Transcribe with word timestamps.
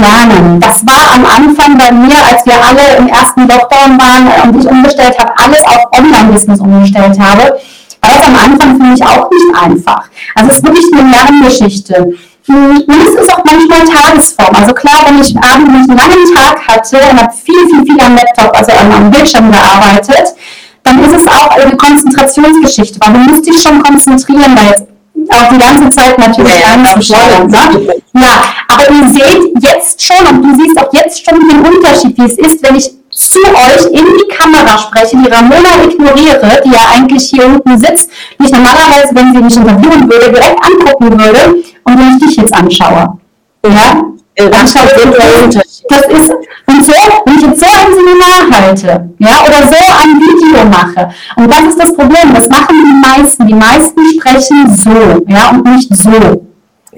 Lernen. 0.00 0.60
Das 0.60 0.84
war 0.86 1.14
am 1.14 1.24
Anfang 1.24 1.78
bei 1.78 1.90
mir, 1.92 2.16
als 2.30 2.44
wir 2.46 2.54
alle 2.54 2.96
im 2.98 3.08
ersten 3.08 3.48
Lockdown 3.48 3.98
waren 3.98 4.28
und 4.44 4.60
ich 4.60 4.70
umgestellt 4.70 5.18
habe, 5.18 5.32
alles 5.36 5.64
auf 5.64 5.86
Online-Business 5.96 6.60
umgestellt 6.60 7.18
habe, 7.18 7.58
war 8.00 8.10
das 8.14 8.26
am 8.26 8.36
Anfang 8.36 8.76
für 8.76 8.86
mich 8.86 9.02
auch 9.02 9.28
nicht 9.30 9.62
einfach. 9.62 10.08
Also 10.34 10.50
es 10.50 10.56
ist 10.58 10.64
wirklich 10.64 10.86
eine 10.92 11.10
Lerngeschichte. 11.10 12.14
Und 12.48 12.88
es 12.88 13.22
ist 13.22 13.32
auch 13.32 13.44
manchmal 13.44 13.84
Tagesform. 13.84 14.54
Also 14.54 14.72
klar, 14.72 15.04
wenn 15.06 15.20
ich 15.20 15.36
abends 15.36 15.88
einen 15.88 15.98
langen 15.98 16.34
Tag 16.34 16.66
hatte 16.66 16.96
und 17.10 17.20
habe 17.20 17.32
viel, 17.32 17.68
viel, 17.68 17.84
viel 17.84 18.00
am 18.00 18.14
Laptop, 18.14 18.56
also 18.56 18.72
am 18.72 19.10
Bildschirm 19.10 19.52
gearbeitet, 19.52 20.34
dann 20.82 21.04
ist 21.04 21.14
es 21.14 21.28
auch 21.28 21.50
eine 21.50 21.76
Konzentrationsgeschichte, 21.76 22.98
weil 23.00 23.12
du 23.12 23.18
musst 23.30 23.46
dich 23.46 23.60
schon 23.60 23.82
konzentrieren, 23.82 24.56
weil 24.56 24.68
jetzt 24.70 24.86
auch 25.30 25.48
die 25.50 25.58
ganze 25.58 25.90
Zeit 25.90 26.18
natürlich 26.18 26.60
ja, 26.60 26.72
anzuschauen. 26.74 27.48
Ne? 27.48 27.94
Ja, 28.14 28.42
aber 28.68 28.84
ihr 28.90 29.08
seht 29.08 29.64
jetzt 29.64 30.06
schon 30.06 30.26
und 30.26 30.42
du 30.42 30.62
siehst 30.62 30.78
auch 30.78 30.92
jetzt 30.92 31.24
schon 31.24 31.40
den 31.48 31.60
Unterschied, 31.60 32.16
wie 32.18 32.24
es 32.24 32.38
ist, 32.38 32.62
wenn 32.62 32.76
ich 32.76 32.90
zu 33.10 33.40
euch 33.40 33.86
in 33.86 34.04
die 34.04 34.34
Kamera 34.34 34.78
spreche, 34.78 35.16
die 35.16 35.28
Ramona 35.28 35.82
ignoriere, 35.84 36.60
die 36.64 36.70
ja 36.70 36.80
eigentlich 36.94 37.30
hier 37.30 37.46
unten 37.46 37.78
sitzt, 37.78 38.10
die 38.38 38.44
ich 38.44 38.52
normalerweise, 38.52 39.14
wenn 39.14 39.32
sie 39.32 39.42
mich 39.42 39.56
interviewen 39.56 40.08
würde, 40.08 40.30
direkt 40.30 40.58
angucken 40.62 41.18
würde 41.18 41.64
und 41.84 41.98
wenn 41.98 42.16
ich 42.16 42.26
dich 42.26 42.36
jetzt 42.36 42.54
anschaue. 42.54 43.18
Ja? 43.64 44.02
Äh, 44.34 44.50
das, 44.50 44.72
das, 44.72 45.82
das 45.88 46.06
ist, 46.06 46.30
und 46.66 46.84
so, 46.84 46.92
wenn 47.24 47.36
ich 47.36 47.42
jetzt 47.42 47.60
so 47.60 47.66
ein 47.66 47.92
Seminar 47.92 48.60
halte, 48.60 49.10
ja, 49.18 49.42
oder 49.44 49.66
so 49.66 49.76
ein 50.02 50.20
Video 50.20 50.64
mache, 50.66 51.10
und 51.36 51.50
das 51.50 51.62
ist 51.62 51.80
das 51.80 51.92
Problem, 51.94 52.34
das 52.34 52.48
machen 52.48 52.76
die 52.84 53.08
meisten, 53.08 53.46
die 53.46 53.54
meisten 53.54 54.00
sprechen 54.12 54.76
so, 54.76 55.24
ja, 55.26 55.50
und 55.50 55.64
nicht 55.64 55.96
so. 55.96 56.47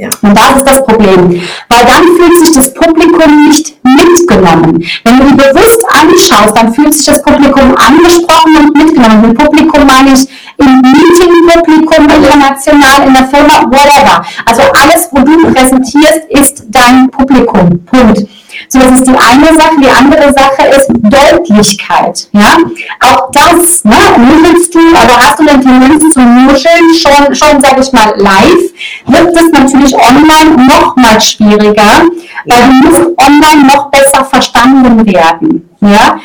Ja. 0.00 0.08
Und 0.22 0.34
das 0.34 0.56
ist 0.56 0.66
das 0.66 0.82
Problem. 0.86 1.42
Weil 1.68 1.84
dann 1.84 2.04
fühlt 2.16 2.38
sich 2.38 2.56
das 2.56 2.72
Publikum 2.72 3.44
nicht 3.44 3.74
mitgenommen. 3.84 4.82
Wenn 5.04 5.18
du 5.18 5.24
die 5.26 5.34
bewusst 5.34 5.84
anschaust, 5.90 6.56
dann 6.56 6.72
fühlt 6.72 6.94
sich 6.94 7.04
das 7.04 7.22
Publikum 7.22 7.74
angesprochen 7.76 8.56
und 8.56 8.76
mitgenommen. 8.78 9.28
Mit 9.28 9.38
Publikum 9.38 9.86
meine 9.86 10.14
ich 10.14 10.26
im 10.56 10.80
Meeting-Publikum, 10.80 12.04
international, 12.04 13.08
in 13.08 13.12
der 13.12 13.26
Firma, 13.26 13.60
whatever. 13.70 14.24
Also 14.46 14.62
alles, 14.82 15.08
wo 15.10 15.20
du 15.20 15.52
präsentierst, 15.52 16.22
ist 16.30 16.64
dein 16.70 17.10
Publikum. 17.10 17.84
Punkt. 17.84 18.26
So, 18.68 18.78
das 18.78 19.00
ist 19.00 19.06
die 19.06 19.10
eine 19.10 19.56
Sache. 19.56 19.76
Die 19.80 19.88
andere 19.88 20.32
Sache 20.32 20.68
ist 20.76 20.88
Deutlichkeit. 20.88 22.28
Ja? 22.32 22.58
Auch 23.00 23.30
das, 23.32 23.84
ne, 23.84 23.94
nuschelst 24.18 24.74
du, 24.74 24.80
also 24.94 25.16
hast 25.16 25.38
du 25.38 25.48
eine 25.48 25.60
Tendenz 25.60 26.12
zu 26.12 26.20
nuscheln, 26.20 26.94
schon, 26.94 27.34
schon 27.34 27.60
sage 27.60 27.80
ich 27.80 27.92
mal, 27.92 28.12
live, 28.16 28.70
wird 29.06 29.36
es 29.36 29.52
natürlich 29.52 29.94
online 29.94 30.66
noch 30.66 30.96
mal 30.96 31.20
schwieriger, 31.20 32.04
weil 32.46 32.62
du 32.66 32.88
musst 32.88 33.18
online 33.18 33.66
noch 33.66 33.90
besser 33.90 34.24
verstanden 34.24 35.06
werden. 35.06 35.70
Ja? 35.80 36.18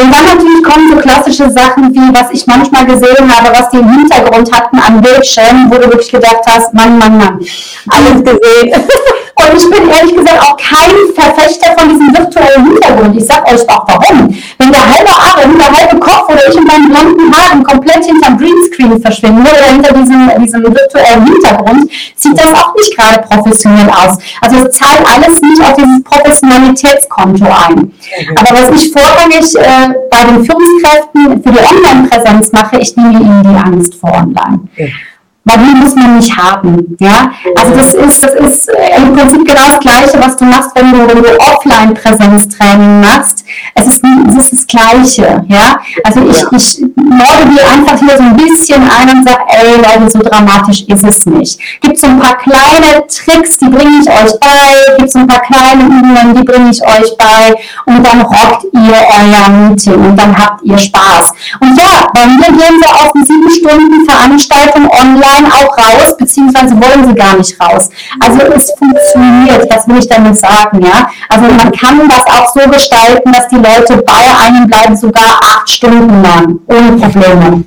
Und 0.00 0.14
dann 0.14 0.24
natürlich 0.24 0.62
kommen 0.62 0.90
so 0.90 0.96
klassische 0.96 1.50
Sachen 1.50 1.94
wie, 1.94 2.14
was 2.14 2.30
ich 2.32 2.46
manchmal 2.46 2.86
gesehen 2.86 3.30
habe, 3.30 3.56
was 3.56 3.68
die 3.70 3.78
im 3.78 3.90
Hintergrund 3.90 4.50
hatten 4.52 4.78
an 4.78 5.00
Bildschirmen, 5.00 5.70
wo 5.70 5.74
du 5.76 5.90
wirklich 5.90 6.10
gedacht 6.10 6.42
hast, 6.46 6.72
Mann, 6.72 6.96
Mann, 6.98 7.18
Mann, 7.18 7.40
alles 7.88 8.24
gesehen. 8.24 8.82
Und 9.50 9.56
ich 9.56 9.68
bin 9.68 9.88
ehrlich 9.90 10.14
gesagt 10.14 10.40
auch 10.40 10.56
kein 10.56 10.94
Verfechter 11.14 11.74
von 11.76 11.88
diesem 11.88 12.14
virtuellen 12.16 12.66
Hintergrund. 12.66 13.16
Ich 13.16 13.26
sag 13.26 13.44
euch 13.52 13.68
auch 13.68 13.84
warum. 13.88 14.28
Wenn 14.58 14.70
der 14.70 14.86
halbe 14.86 15.10
Arm, 15.10 15.58
der 15.58 15.72
halbe 15.72 15.98
Kopf 15.98 16.28
oder 16.28 16.48
ich 16.48 16.56
in 16.56 16.64
meinen 16.64 16.88
blonden 16.88 17.34
Haaren 17.34 17.64
komplett 17.64 18.04
hinterm 18.04 18.38
Greenscreen 18.38 19.00
verschwinde 19.02 19.42
oder 19.42 19.72
hinter 19.72 19.92
diesem, 19.92 20.30
diesem 20.40 20.62
virtuellen 20.62 21.26
Hintergrund, 21.26 21.90
sieht 22.14 22.38
das 22.38 22.54
auch 22.54 22.74
nicht 22.76 22.96
gerade 22.96 23.22
professionell 23.28 23.90
aus. 23.90 24.18
Also 24.40 24.66
es 24.66 24.76
zahlt 24.76 25.04
alles 25.04 25.40
nicht 25.42 25.60
auf 25.62 25.74
dieses 25.74 26.02
Professionalitätskonto 26.04 27.44
ein. 27.44 27.74
Mhm. 27.76 28.36
Aber 28.36 28.50
was 28.52 28.82
ich 28.82 28.92
vorrangig 28.92 29.56
äh, 29.56 29.94
bei 30.10 30.24
den 30.24 30.44
Führungskräften 30.44 31.42
für 31.42 31.50
die 31.50 31.58
Online-Präsenz 31.58 32.52
mache, 32.52 32.78
ich 32.78 32.96
nehme 32.96 33.18
ihnen 33.18 33.42
die 33.42 33.68
Angst 33.68 33.94
vor 33.96 34.12
Online. 34.12 34.60
Mhm 34.76 35.09
die 35.56 35.74
muss 35.76 35.94
man 35.94 36.16
nicht 36.16 36.36
haben. 36.36 36.96
Ja? 37.00 37.32
Also 37.56 37.74
das 37.74 37.94
ist, 37.94 38.24
das 38.24 38.34
ist 38.34 38.68
äh, 38.68 38.96
im 38.96 39.14
Prinzip 39.14 39.46
genau 39.46 39.66
das 39.66 39.80
Gleiche, 39.80 40.20
was 40.20 40.36
du 40.36 40.44
machst, 40.44 40.70
wenn 40.74 40.92
du, 40.92 40.98
wenn 41.08 41.22
du 41.22 41.38
Offline-Präsenztraining 41.38 43.00
machst. 43.00 43.44
Es 43.74 43.86
ist, 43.86 43.99
es 44.28 44.36
ist 44.36 44.52
das 44.52 44.66
Gleiche. 44.66 45.44
Ja? 45.48 45.80
Also 46.04 46.20
ich, 46.28 46.44
ich 46.52 46.84
morde 46.96 47.50
dir 47.52 47.66
einfach 47.72 47.98
hier 47.98 48.16
so 48.16 48.22
ein 48.22 48.36
bisschen 48.36 48.82
ein 48.82 49.10
und 49.10 49.28
sage, 49.28 49.40
ey 49.48 49.76
Leute, 49.76 50.10
so 50.10 50.18
dramatisch 50.20 50.82
ist 50.82 51.04
es 51.04 51.26
nicht. 51.26 51.60
Gibt 51.80 51.98
so 51.98 52.06
ein 52.06 52.18
paar 52.18 52.36
kleine 52.38 53.06
Tricks, 53.06 53.58
die 53.58 53.68
bringe 53.68 54.00
ich 54.00 54.08
euch 54.08 54.38
bei, 54.40 54.96
gibt 54.98 55.10
so 55.10 55.18
ein 55.18 55.26
paar 55.26 55.42
kleine 55.42 55.84
Übungen, 55.84 56.34
die 56.34 56.42
bringe 56.42 56.70
ich 56.70 56.82
euch 56.82 57.16
bei 57.18 57.54
und 57.86 58.06
dann 58.06 58.22
rockt 58.22 58.64
ihr 58.72 58.94
euer 58.94 59.48
Meeting 59.50 59.94
und 59.94 60.16
dann 60.16 60.36
habt 60.36 60.62
ihr 60.64 60.78
Spaß. 60.78 61.32
Und 61.60 61.76
ja, 61.76 62.08
bei 62.14 62.26
mir 62.26 62.46
gehen 62.46 62.80
wir 62.80 62.94
auf 62.94 63.12
eine 63.14 63.24
sieben 63.24 63.50
Stunden 63.50 64.08
Veranstaltung 64.08 64.88
online 64.90 65.20
online 65.20 65.52
auch 65.52 65.78
raus, 65.78 66.16
beziehungsweise 66.16 66.74
wollen 66.74 67.06
sie 67.06 67.14
gar 67.14 67.36
nicht 67.36 67.60
raus. 67.60 67.90
Also 68.20 68.40
es 68.54 68.72
funktioniert, 68.78 69.70
das 69.70 69.86
will 69.88 69.98
ich 69.98 70.08
damit 70.08 70.36
sagen, 70.36 70.82
ja. 70.82 71.10
Also 71.28 71.46
man 71.46 71.72
kann 71.72 72.08
das 72.08 72.26
auch 72.26 72.52
so 72.52 72.68
gestalten, 72.68 73.32
dass 73.32 73.48
die 73.48 73.56
Leute 73.56 74.02
bei 74.10 74.46
einem 74.46 74.66
bleiben, 74.66 74.96
sogar 74.96 75.40
acht 75.42 75.70
Stunden 75.70 76.22
lang, 76.22 76.58
ohne 76.66 76.92
Probleme. 76.96 77.64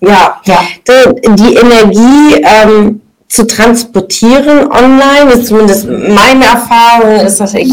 Ja, 0.00 0.40
ja. 0.44 0.60
Die 0.86 1.54
Energie 1.54 2.42
ähm, 2.42 3.00
zu 3.28 3.46
transportieren 3.46 4.70
online, 4.70 5.32
ist 5.32 5.46
zumindest 5.46 5.86
meine 5.88 6.44
Erfahrung, 6.44 7.16
ist 7.16 7.40
dass 7.40 7.54
ich 7.54 7.72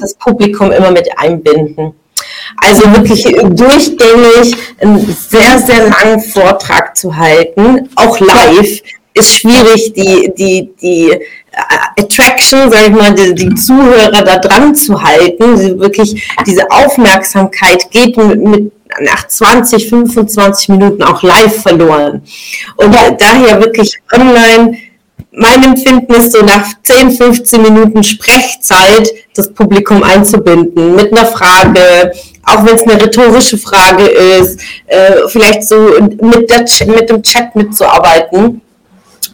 das 0.00 0.14
Publikum 0.14 0.70
immer 0.72 0.90
mit 0.90 1.08
einbinden. 1.16 1.92
Also 2.56 2.82
wirklich 2.94 3.22
durchgängig 3.22 4.56
einen 4.80 5.16
sehr, 5.28 5.58
sehr 5.58 5.88
langen 5.88 6.20
Vortrag 6.20 6.96
zu 6.96 7.14
halten, 7.16 7.88
auch 7.94 8.18
live, 8.18 8.80
ist 9.14 9.38
schwierig, 9.38 9.92
die, 9.94 10.32
die, 10.36 10.70
die 10.80 11.18
Attraction, 11.98 12.70
sage 12.70 12.86
ich 12.86 12.90
mal, 12.90 13.14
die, 13.14 13.34
die, 13.34 13.54
Zuhörer 13.54 14.22
da 14.22 14.38
dran 14.38 14.74
zu 14.74 15.02
halten, 15.02 15.56
die 15.56 15.78
wirklich 15.78 16.30
diese 16.46 16.70
Aufmerksamkeit 16.70 17.90
geht 17.90 18.16
mit, 18.16 18.40
mit 18.42 18.72
nach 19.00 19.26
20, 19.26 19.88
25 19.88 20.68
Minuten 20.70 21.02
auch 21.02 21.22
live 21.22 21.62
verloren. 21.62 22.22
Und 22.76 22.94
daher 23.18 23.60
wirklich 23.60 23.98
online 24.12 24.78
mein 25.30 25.62
Empfinden 25.62 26.12
ist 26.14 26.32
so 26.32 26.42
nach 26.42 26.66
10, 26.82 27.12
15 27.12 27.62
Minuten 27.62 28.02
Sprechzeit 28.02 29.08
das 29.34 29.52
Publikum 29.52 30.02
einzubinden 30.02 30.96
mit 30.96 31.12
einer 31.12 31.26
Frage, 31.26 32.12
auch 32.44 32.64
wenn 32.66 32.74
es 32.74 32.82
eine 32.82 33.00
rhetorische 33.00 33.58
Frage 33.58 34.04
ist, 34.04 34.60
äh, 34.86 35.28
vielleicht 35.28 35.62
so 35.68 35.76
mit, 36.20 36.50
der, 36.50 36.64
mit 36.86 37.08
dem 37.08 37.22
Chat 37.22 37.54
mitzuarbeiten 37.54 38.62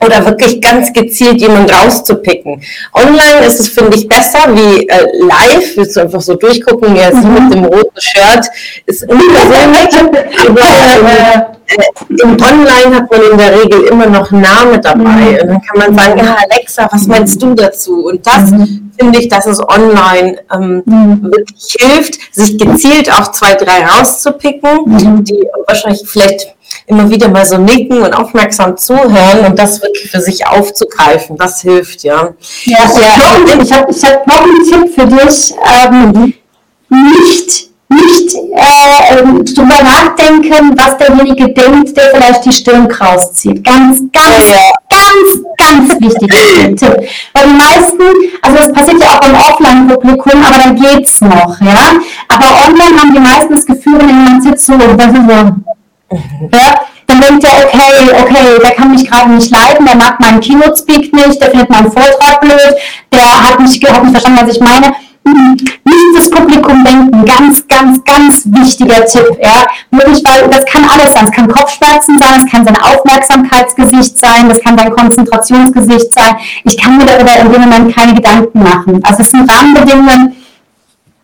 oder 0.05 0.25
wirklich 0.25 0.61
ganz 0.61 0.93
gezielt 0.93 1.41
jemanden 1.41 1.71
rauszupicken. 1.71 2.63
Online 2.93 3.47
ist 3.47 3.61
es, 3.61 3.69
finde 3.69 3.97
ich, 3.97 4.09
besser 4.09 4.55
wie 4.55 4.89
äh, 4.89 5.05
live, 5.21 5.77
willst 5.77 5.97
du 5.97 6.01
einfach 6.01 6.21
so 6.21 6.35
durchgucken, 6.35 6.95
ja, 6.97 7.11
mhm. 7.13 7.35
mit 7.35 7.55
dem 7.55 7.65
roten 7.65 8.01
Shirt, 8.01 8.47
ist 8.87 9.09
unpersönlich. 9.09 9.95
äh, 11.07 11.41
Im 12.23 12.33
Online 12.33 12.97
hat 12.97 13.11
man 13.11 13.23
in 13.33 13.39
der 13.39 13.63
Regel 13.63 13.81
immer 13.85 14.07
noch 14.07 14.31
einen 14.31 14.43
Namen 14.43 14.81
dabei 14.81 15.03
mhm. 15.03 15.39
und 15.41 15.49
dann 15.49 15.63
kann 15.63 15.79
man 15.79 15.95
sagen, 15.95 16.19
ja 16.19 16.37
Alexa, 16.51 16.89
was 16.91 17.07
meinst 17.07 17.43
du 17.43 17.55
dazu? 17.55 18.07
Und 18.07 18.27
das 18.27 18.51
mhm. 18.51 18.93
finde 18.99 19.19
ich, 19.19 19.29
dass 19.29 19.47
es 19.47 19.61
online 19.61 20.39
ähm, 20.55 20.83
mhm. 20.85 21.23
wirklich 21.23 21.77
hilft, 21.81 22.19
sich 22.35 22.59
gezielt 22.59 23.11
auch 23.11 23.33
zwei, 23.33 23.55
drei 23.55 23.85
rauszupicken, 23.87 24.85
mhm. 24.87 25.25
die 25.25 25.47
wahrscheinlich 25.67 26.03
vielleicht 26.07 26.54
immer 26.87 27.09
wieder 27.11 27.29
mal 27.29 27.47
so 27.47 27.59
nicken 27.59 28.03
und 28.03 28.13
aufmerksam 28.13 28.77
zuhören 28.77 29.47
und 29.47 29.59
das 29.59 29.81
wirklich 29.83 30.11
für 30.11 30.21
sich 30.21 30.47
aufzugreifen, 30.47 31.37
das 31.37 31.61
hilft, 31.61 32.03
ja. 32.03 32.35
Ja, 32.65 32.79
ja 32.79 33.63
ich 33.63 33.73
habe 33.73 33.91
ich 33.91 34.05
hab 34.05 34.27
noch 34.27 34.43
einen 34.43 34.65
Tipp 34.69 34.95
für 34.95 35.07
dich. 35.07 35.55
Ähm, 35.85 36.35
nicht 36.91 37.75
nicht 37.89 38.35
äh, 38.35 39.19
ähm, 39.19 39.45
drüber 39.45 39.83
nachdenken, 39.83 40.77
was 40.77 40.97
derjenige 40.97 41.53
denkt, 41.53 41.97
der 41.97 42.11
vielleicht 42.15 42.45
die 42.45 42.53
Stirn 42.53 42.87
rauszieht. 42.91 43.63
Ganz, 43.65 44.01
ganz, 44.13 44.49
ja, 44.51 44.73
ganz, 44.89 45.45
ganz 45.57 46.01
wichtiger 46.01 46.75
Tipp. 46.77 47.09
Weil 47.33 47.47
die 47.47 47.55
meisten, 47.55 48.03
also 48.43 48.57
das 48.57 48.73
passiert 48.73 49.01
ja 49.01 49.09
auch 49.11 49.21
beim 49.21 49.35
Offline-Publikum, 49.35 50.43
aber 50.43 50.59
dann 50.63 50.77
geht's 50.77 51.21
noch, 51.21 51.61
ja. 51.61 51.93
Aber 52.29 52.47
online 52.67 53.01
haben 53.01 53.15
die 53.15 53.21
meisten 53.21 53.55
das 53.55 53.67
Gefühl, 53.67 53.99
wenn 53.99 54.25
man 54.25 54.43
sitzt 54.43 54.67
so, 54.67 54.75
das 54.77 55.07
ist 55.07 55.29
so, 55.29 55.53
ja, 56.53 56.75
denkt 57.21 57.45
er, 57.45 57.67
okay, 57.67 58.11
okay, 58.23 58.59
der 58.63 58.71
kann 58.73 58.91
mich 58.91 59.09
gerade 59.09 59.31
nicht 59.31 59.51
leiden, 59.51 59.87
der 59.87 59.97
mag 59.97 60.21
meinen 60.21 60.41
Keynote-Speak 60.41 61.13
nicht, 61.13 61.41
der 61.41 61.51
findet 61.51 61.71
meinen 61.71 61.91
Vortrag 61.91 62.41
blöd, 62.41 62.75
der 63.13 63.43
hat 63.43 63.61
nicht, 63.61 63.89
hat 63.89 64.03
nicht 64.03 64.13
verstanden, 64.13 64.41
was 64.43 64.57
ich 64.57 64.61
meine. 64.61 64.95
Nicht 65.27 66.19
das 66.19 66.29
Publikum 66.29 66.85
denken, 66.85 67.25
ganz, 67.25 67.67
ganz, 67.67 68.05
ganz 68.05 68.43
wichtiger 68.45 69.07
Tipp, 69.07 69.39
ja, 69.43 69.67
wirklich, 69.91 70.23
weil 70.23 70.49
das 70.51 70.67
kann 70.67 70.85
alles 70.85 71.15
sein, 71.15 71.25
es 71.25 71.31
kann 71.31 71.49
Kopfschmerzen 71.49 72.19
sein, 72.19 72.45
es 72.45 72.51
kann 72.51 72.63
sein 72.63 72.77
Aufmerksamkeitsgesicht 72.77 74.19
sein, 74.19 74.51
das 74.51 74.61
kann 74.61 74.77
dein 74.77 74.91
Konzentrationsgesicht 74.91 76.13
sein, 76.13 76.37
ich 76.65 76.77
kann 76.77 76.99
mir 76.99 77.07
darüber 77.07 77.37
in 77.39 77.51
dem 77.51 77.63
Moment 77.63 77.97
keine 77.97 78.13
Gedanken 78.13 78.63
machen, 78.63 79.01
also 79.03 79.23
es 79.23 79.31
sind 79.31 79.51
Rahmenbedingungen, 79.51 80.37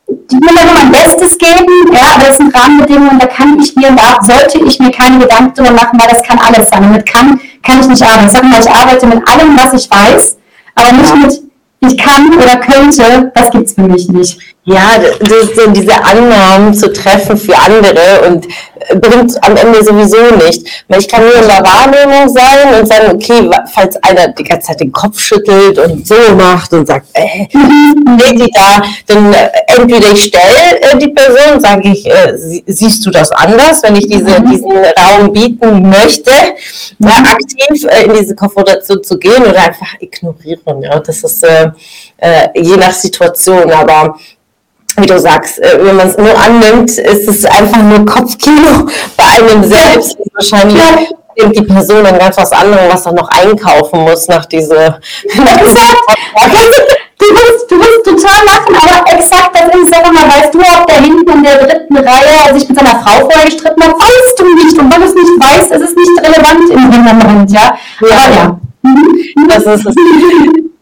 die 0.08 0.36
mir 0.36 0.50
immer 0.50 0.72
mein 0.74 0.90
Bestes 1.10 1.38
geben, 1.38 1.66
ja, 1.92 2.14
aber 2.14 2.28
das 2.28 2.36
sind 2.36 2.54
Rahmenbedingungen, 2.54 3.18
da 3.18 3.26
kann 3.26 3.58
ich 3.58 3.74
mir, 3.74 3.90
da 3.92 4.22
sollte 4.22 4.58
ich 4.64 4.78
mir 4.78 4.90
keine 4.90 5.18
Gedanken 5.18 5.52
darüber 5.54 5.74
machen, 5.74 5.98
weil 6.00 6.08
das 6.08 6.22
kann 6.22 6.38
alles 6.38 6.68
sein, 6.68 6.82
damit 6.82 7.06
kann, 7.06 7.40
kann 7.62 7.80
ich 7.80 7.88
nicht 7.88 8.02
arbeiten, 8.02 8.26
ich 8.26 8.32
sage 8.32 8.46
mal, 8.46 8.60
ich 8.60 8.70
arbeite 8.70 9.06
mit 9.06 9.28
allem, 9.28 9.58
was 9.58 9.72
ich 9.72 9.90
weiß, 9.90 10.36
aber 10.74 10.92
nicht 10.92 11.16
mit 11.16 11.50
ich 11.82 11.96
kann 11.96 12.28
oder 12.34 12.56
könnte, 12.58 13.32
das 13.34 13.50
gibt 13.50 13.66
es 13.66 13.72
für 13.72 13.82
mich 13.82 14.06
nicht. 14.08 14.38
Ja, 14.64 14.98
das 15.20 15.54
sind 15.54 15.74
diese 15.74 16.04
Annahmen 16.04 16.74
zu 16.74 16.92
treffen 16.92 17.38
für 17.38 17.56
andere 17.56 18.28
und 18.28 18.46
bringt 19.00 19.42
am 19.44 19.56
Ende 19.56 19.84
sowieso 19.84 20.34
nicht. 20.36 20.66
Ich 20.88 21.08
kann 21.08 21.22
nur 21.22 21.34
in 21.34 21.48
der 21.48 21.62
Wahrnehmung 21.62 22.28
sein 22.28 22.80
und 22.80 22.86
sagen, 22.86 23.12
okay, 23.14 23.50
falls 23.72 23.96
einer 24.02 24.28
die 24.28 24.42
ganze 24.42 24.68
Zeit 24.68 24.80
den 24.80 24.92
Kopf 24.92 25.18
schüttelt 25.18 25.78
und 25.78 26.06
so 26.06 26.14
macht 26.36 26.72
und 26.72 26.86
sagt, 26.86 27.06
äh, 27.14 27.46
die 28.32 28.50
da, 28.52 28.82
dann 29.06 29.32
äh, 29.32 29.50
entweder 29.66 30.10
ich 30.12 30.24
stelle 30.24 30.80
äh, 30.80 30.98
die 30.98 31.08
Person, 31.08 31.60
sage 31.60 31.88
ich, 31.88 32.06
äh, 32.06 32.32
siehst 32.66 33.04
du 33.04 33.10
das 33.10 33.30
anders, 33.32 33.82
wenn 33.82 33.96
ich 33.96 34.06
diese, 34.06 34.40
mhm. 34.40 34.50
diesen 34.50 34.72
Raum 34.72 35.32
bieten 35.32 35.88
möchte, 35.88 36.32
mhm. 36.98 37.08
ja, 37.08 37.16
aktiv 37.16 37.84
äh, 37.88 38.04
in 38.04 38.14
diese 38.14 38.34
Konfrontation 38.34 39.02
zu 39.02 39.18
gehen 39.18 39.42
oder 39.42 39.62
einfach 39.62 39.94
ignorieren. 40.00 40.82
Ja, 40.82 40.98
das 41.00 41.22
ist 41.22 41.46
je 42.54 42.76
nach 42.76 42.92
Situation, 42.92 43.70
aber 43.70 44.14
wie 44.96 45.06
du 45.06 45.18
sagst, 45.18 45.58
äh, 45.58 45.78
wenn 45.80 45.96
man 45.96 46.08
es 46.08 46.16
nur 46.16 46.36
annimmt, 46.38 46.90
ist 46.90 47.28
es 47.28 47.44
einfach 47.44 47.82
nur 47.82 48.04
Kopfkino 48.06 48.86
bei 49.16 49.24
einem 49.24 49.64
selbst. 49.64 50.16
Wahrscheinlich 50.34 50.82
ja. 51.36 51.48
die 51.48 51.62
Person 51.62 52.04
dann 52.04 52.18
ganz 52.18 52.36
was 52.36 52.52
anderes, 52.52 52.92
was 52.92 53.06
er 53.06 53.12
noch 53.12 53.28
einkaufen 53.28 54.00
muss 54.00 54.28
nach 54.28 54.46
dieser. 54.46 55.00
Du 57.20 57.26
wirst, 57.26 57.70
du 57.70 57.78
wirst 57.78 58.02
total 58.02 58.46
lachen, 58.46 58.74
aber 58.74 59.12
exakt 59.12 59.54
das 59.54 59.78
ist, 59.78 59.90
sag 59.90 60.10
mal, 60.10 60.26
weißt 60.26 60.54
du, 60.54 60.58
ob 60.58 60.86
der 60.86 60.96
hinten 61.02 61.30
in 61.30 61.42
der 61.42 61.58
dritten 61.58 61.96
Reihe 61.98 62.58
sich 62.58 62.66
mit 62.66 62.78
seiner 62.78 62.98
Frau 63.02 63.28
vorher 63.28 63.44
gestritten 63.44 63.82
hat, 63.82 63.92
weißt 63.92 64.38
du 64.38 64.54
nicht. 64.54 64.78
Und 64.78 64.90
wenn 64.90 65.00
du 65.02 65.06
es 65.06 65.14
nicht 65.14 65.28
weißt, 65.38 65.70
ist 65.70 65.82
es 65.82 65.94
nicht 65.94 66.18
relevant 66.18 66.70
im 66.70 67.04
Moment, 67.04 67.50
ja. 67.52 67.76
Ja, 68.00 68.16
aber 68.24 68.34
ja. 68.34 68.60
Das 68.82 69.64
ist 69.64 69.86
es. 69.86 69.94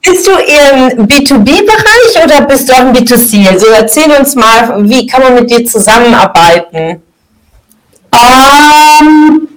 Bist 0.01 0.27
du 0.27 0.31
im 0.31 1.07
B2B-Bereich 1.07 2.25
oder 2.25 2.41
bist 2.47 2.69
du 2.69 2.73
auch 2.73 2.81
im 2.81 2.93
B2C? 2.93 3.49
Also 3.49 3.67
erzähl 3.67 4.11
uns 4.19 4.37
mal, 4.37 4.89
wie 4.89 5.07
kann 5.07 5.23
man 5.23 5.35
mit 5.35 5.51
dir 5.51 5.67
zusammenarbeiten? 5.67 7.03
Ähm, 8.13 9.49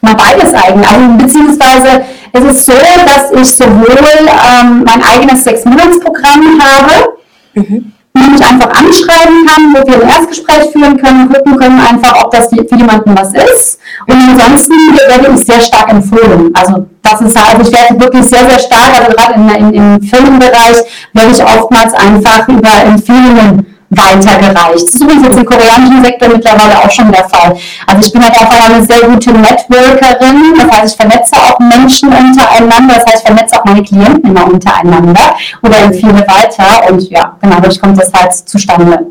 mal 0.00 0.14
beides 0.14 0.54
eigentlich. 0.54 0.90
Also, 0.90 1.16
beziehungsweise 1.18 2.04
es 2.32 2.44
ist 2.44 2.66
so, 2.66 2.72
dass 2.72 3.30
ich 3.40 3.54
sowohl 3.54 3.98
ähm, 4.26 4.84
mein 4.84 5.02
eigenes 5.02 5.44
Sechs-Monats-Programm 5.44 6.60
habe, 6.60 7.18
mhm 7.54 7.92
die 8.16 8.30
mich 8.30 8.42
einfach 8.42 8.68
anschreiben 8.70 9.46
kann, 9.46 9.74
wo 9.74 9.86
wir 9.86 10.02
ein 10.02 10.08
Erstgespräch 10.08 10.70
führen 10.72 10.96
können, 11.00 11.32
gucken 11.32 11.56
können 11.56 11.80
einfach, 11.80 12.24
ob 12.24 12.30
das 12.32 12.48
für 12.48 12.76
jemanden 12.76 13.16
was 13.16 13.32
ist. 13.32 13.78
Und 14.08 14.16
ansonsten 14.16 14.74
werde 15.08 15.32
ich 15.34 15.46
sehr 15.46 15.60
stark 15.60 15.90
empfohlen. 15.90 16.50
Also 16.54 16.86
das 17.02 17.20
ist 17.20 17.38
halt, 17.38 17.66
ich 17.66 17.72
werde 17.72 18.00
wirklich 18.00 18.24
sehr, 18.24 18.48
sehr 18.48 18.58
stark, 18.58 18.90
also 18.98 19.12
gerade 19.16 19.34
in, 19.34 19.48
in, 19.48 19.74
im 19.74 20.02
Firmenbereich 20.02 20.78
werde 21.12 21.30
ich 21.32 21.42
oftmals 21.42 21.94
einfach 21.94 22.48
über 22.48 22.70
Empfehlungen 22.84 23.69
weitergereicht. 23.90 24.86
Das 24.86 24.94
ist 24.94 25.02
übrigens 25.02 25.26
jetzt 25.26 25.36
im 25.36 25.44
koreanischen 25.44 26.04
Sektor 26.04 26.28
mittlerweile 26.28 26.78
auch 26.78 26.90
schon 26.90 27.10
der 27.12 27.28
Fall. 27.28 27.56
Also 27.86 28.06
ich 28.06 28.12
bin 28.12 28.24
halt 28.24 28.40
einfach 28.40 28.70
eine 28.70 28.84
sehr 28.84 29.00
gute 29.00 29.32
Networkerin, 29.32 30.54
das 30.56 30.78
heißt, 30.78 30.94
ich 30.94 30.96
vernetze 30.96 31.36
auch 31.36 31.58
Menschen 31.58 32.08
untereinander, 32.08 32.94
das 32.94 33.06
heißt, 33.06 33.16
ich 33.16 33.26
vernetze 33.26 33.60
auch 33.60 33.64
meine 33.64 33.82
Klienten 33.82 34.30
immer 34.30 34.46
untereinander 34.46 35.34
oder 35.62 35.78
empfehle 35.78 36.24
weiter 36.26 36.90
und 36.90 37.02
ja, 37.10 37.36
genau, 37.40 37.56
dadurch 37.56 37.80
kommt 37.80 38.00
das 38.00 38.12
halt 38.12 38.32
zustande. 38.32 39.06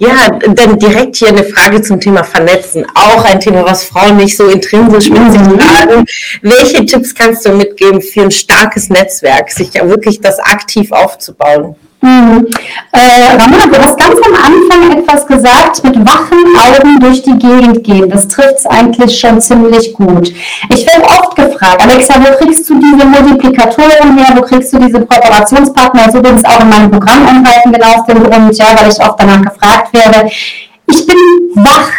Ja, 0.00 0.30
dann 0.54 0.78
direkt 0.80 1.16
hier 1.16 1.28
eine 1.28 1.44
Frage 1.44 1.80
zum 1.80 2.00
Thema 2.00 2.24
Vernetzen. 2.24 2.84
Auch 2.94 3.24
ein 3.24 3.38
Thema, 3.38 3.64
was 3.64 3.84
Frauen 3.84 4.16
nicht 4.16 4.36
so 4.36 4.48
intrinsisch 4.48 5.08
mit 5.10 5.30
sich 5.30 5.42
tragen. 5.42 6.06
Welche 6.42 6.84
Tipps 6.86 7.14
kannst 7.14 7.46
du 7.46 7.52
mitgeben 7.52 8.00
für 8.00 8.22
ein 8.22 8.32
starkes 8.32 8.88
Netzwerk, 8.88 9.50
sich 9.52 9.72
ja 9.74 9.88
wirklich 9.88 10.20
das 10.20 10.40
aktiv 10.40 10.90
aufzubauen? 10.90 11.76
Mhm. 12.02 12.46
Äh, 12.92 13.36
Ramona, 13.38 13.66
du 13.66 13.76
hast 13.76 13.98
ganz 13.98 14.16
am 14.24 14.34
Anfang 14.34 14.98
etwas 14.98 15.26
gesagt, 15.26 15.84
mit 15.84 15.96
wachen 15.96 16.38
Augen 16.56 16.98
durch 16.98 17.22
die 17.22 17.38
Gegend 17.38 17.84
gehen. 17.84 18.08
Das 18.08 18.26
trifft 18.26 18.56
es 18.58 18.66
eigentlich 18.66 19.18
schon 19.18 19.40
ziemlich 19.40 19.92
gut. 19.92 20.32
Ich 20.70 20.86
werde 20.86 21.04
oft 21.04 21.36
gefragt, 21.36 21.82
Alexa, 21.82 22.14
wo 22.18 22.36
kriegst 22.42 22.68
du 22.70 22.80
diese 22.80 23.04
Multiplikatoren 23.06 24.16
her? 24.16 24.34
Wo 24.34 24.42
kriegst 24.42 24.72
du 24.72 24.78
diese 24.78 25.04
Kooperationspartner? 25.04 26.06
Das 26.06 26.14
ist 26.14 26.20
übrigens 26.20 26.44
auch 26.44 26.60
in 26.60 26.70
meinem 26.70 26.90
Programm 26.90 27.28
enthalten, 27.28 27.72
genau 27.72 27.98
aus 27.98 28.06
dem 28.06 28.22
Grund, 28.22 28.56
ja, 28.56 28.66
weil 28.78 28.90
ich 28.90 29.00
oft 29.00 29.20
danach 29.20 29.42
gefragt 29.42 29.92
werde. 29.92 30.30
Ich 30.86 31.06
bin 31.06 31.16
wach. 31.56 31.90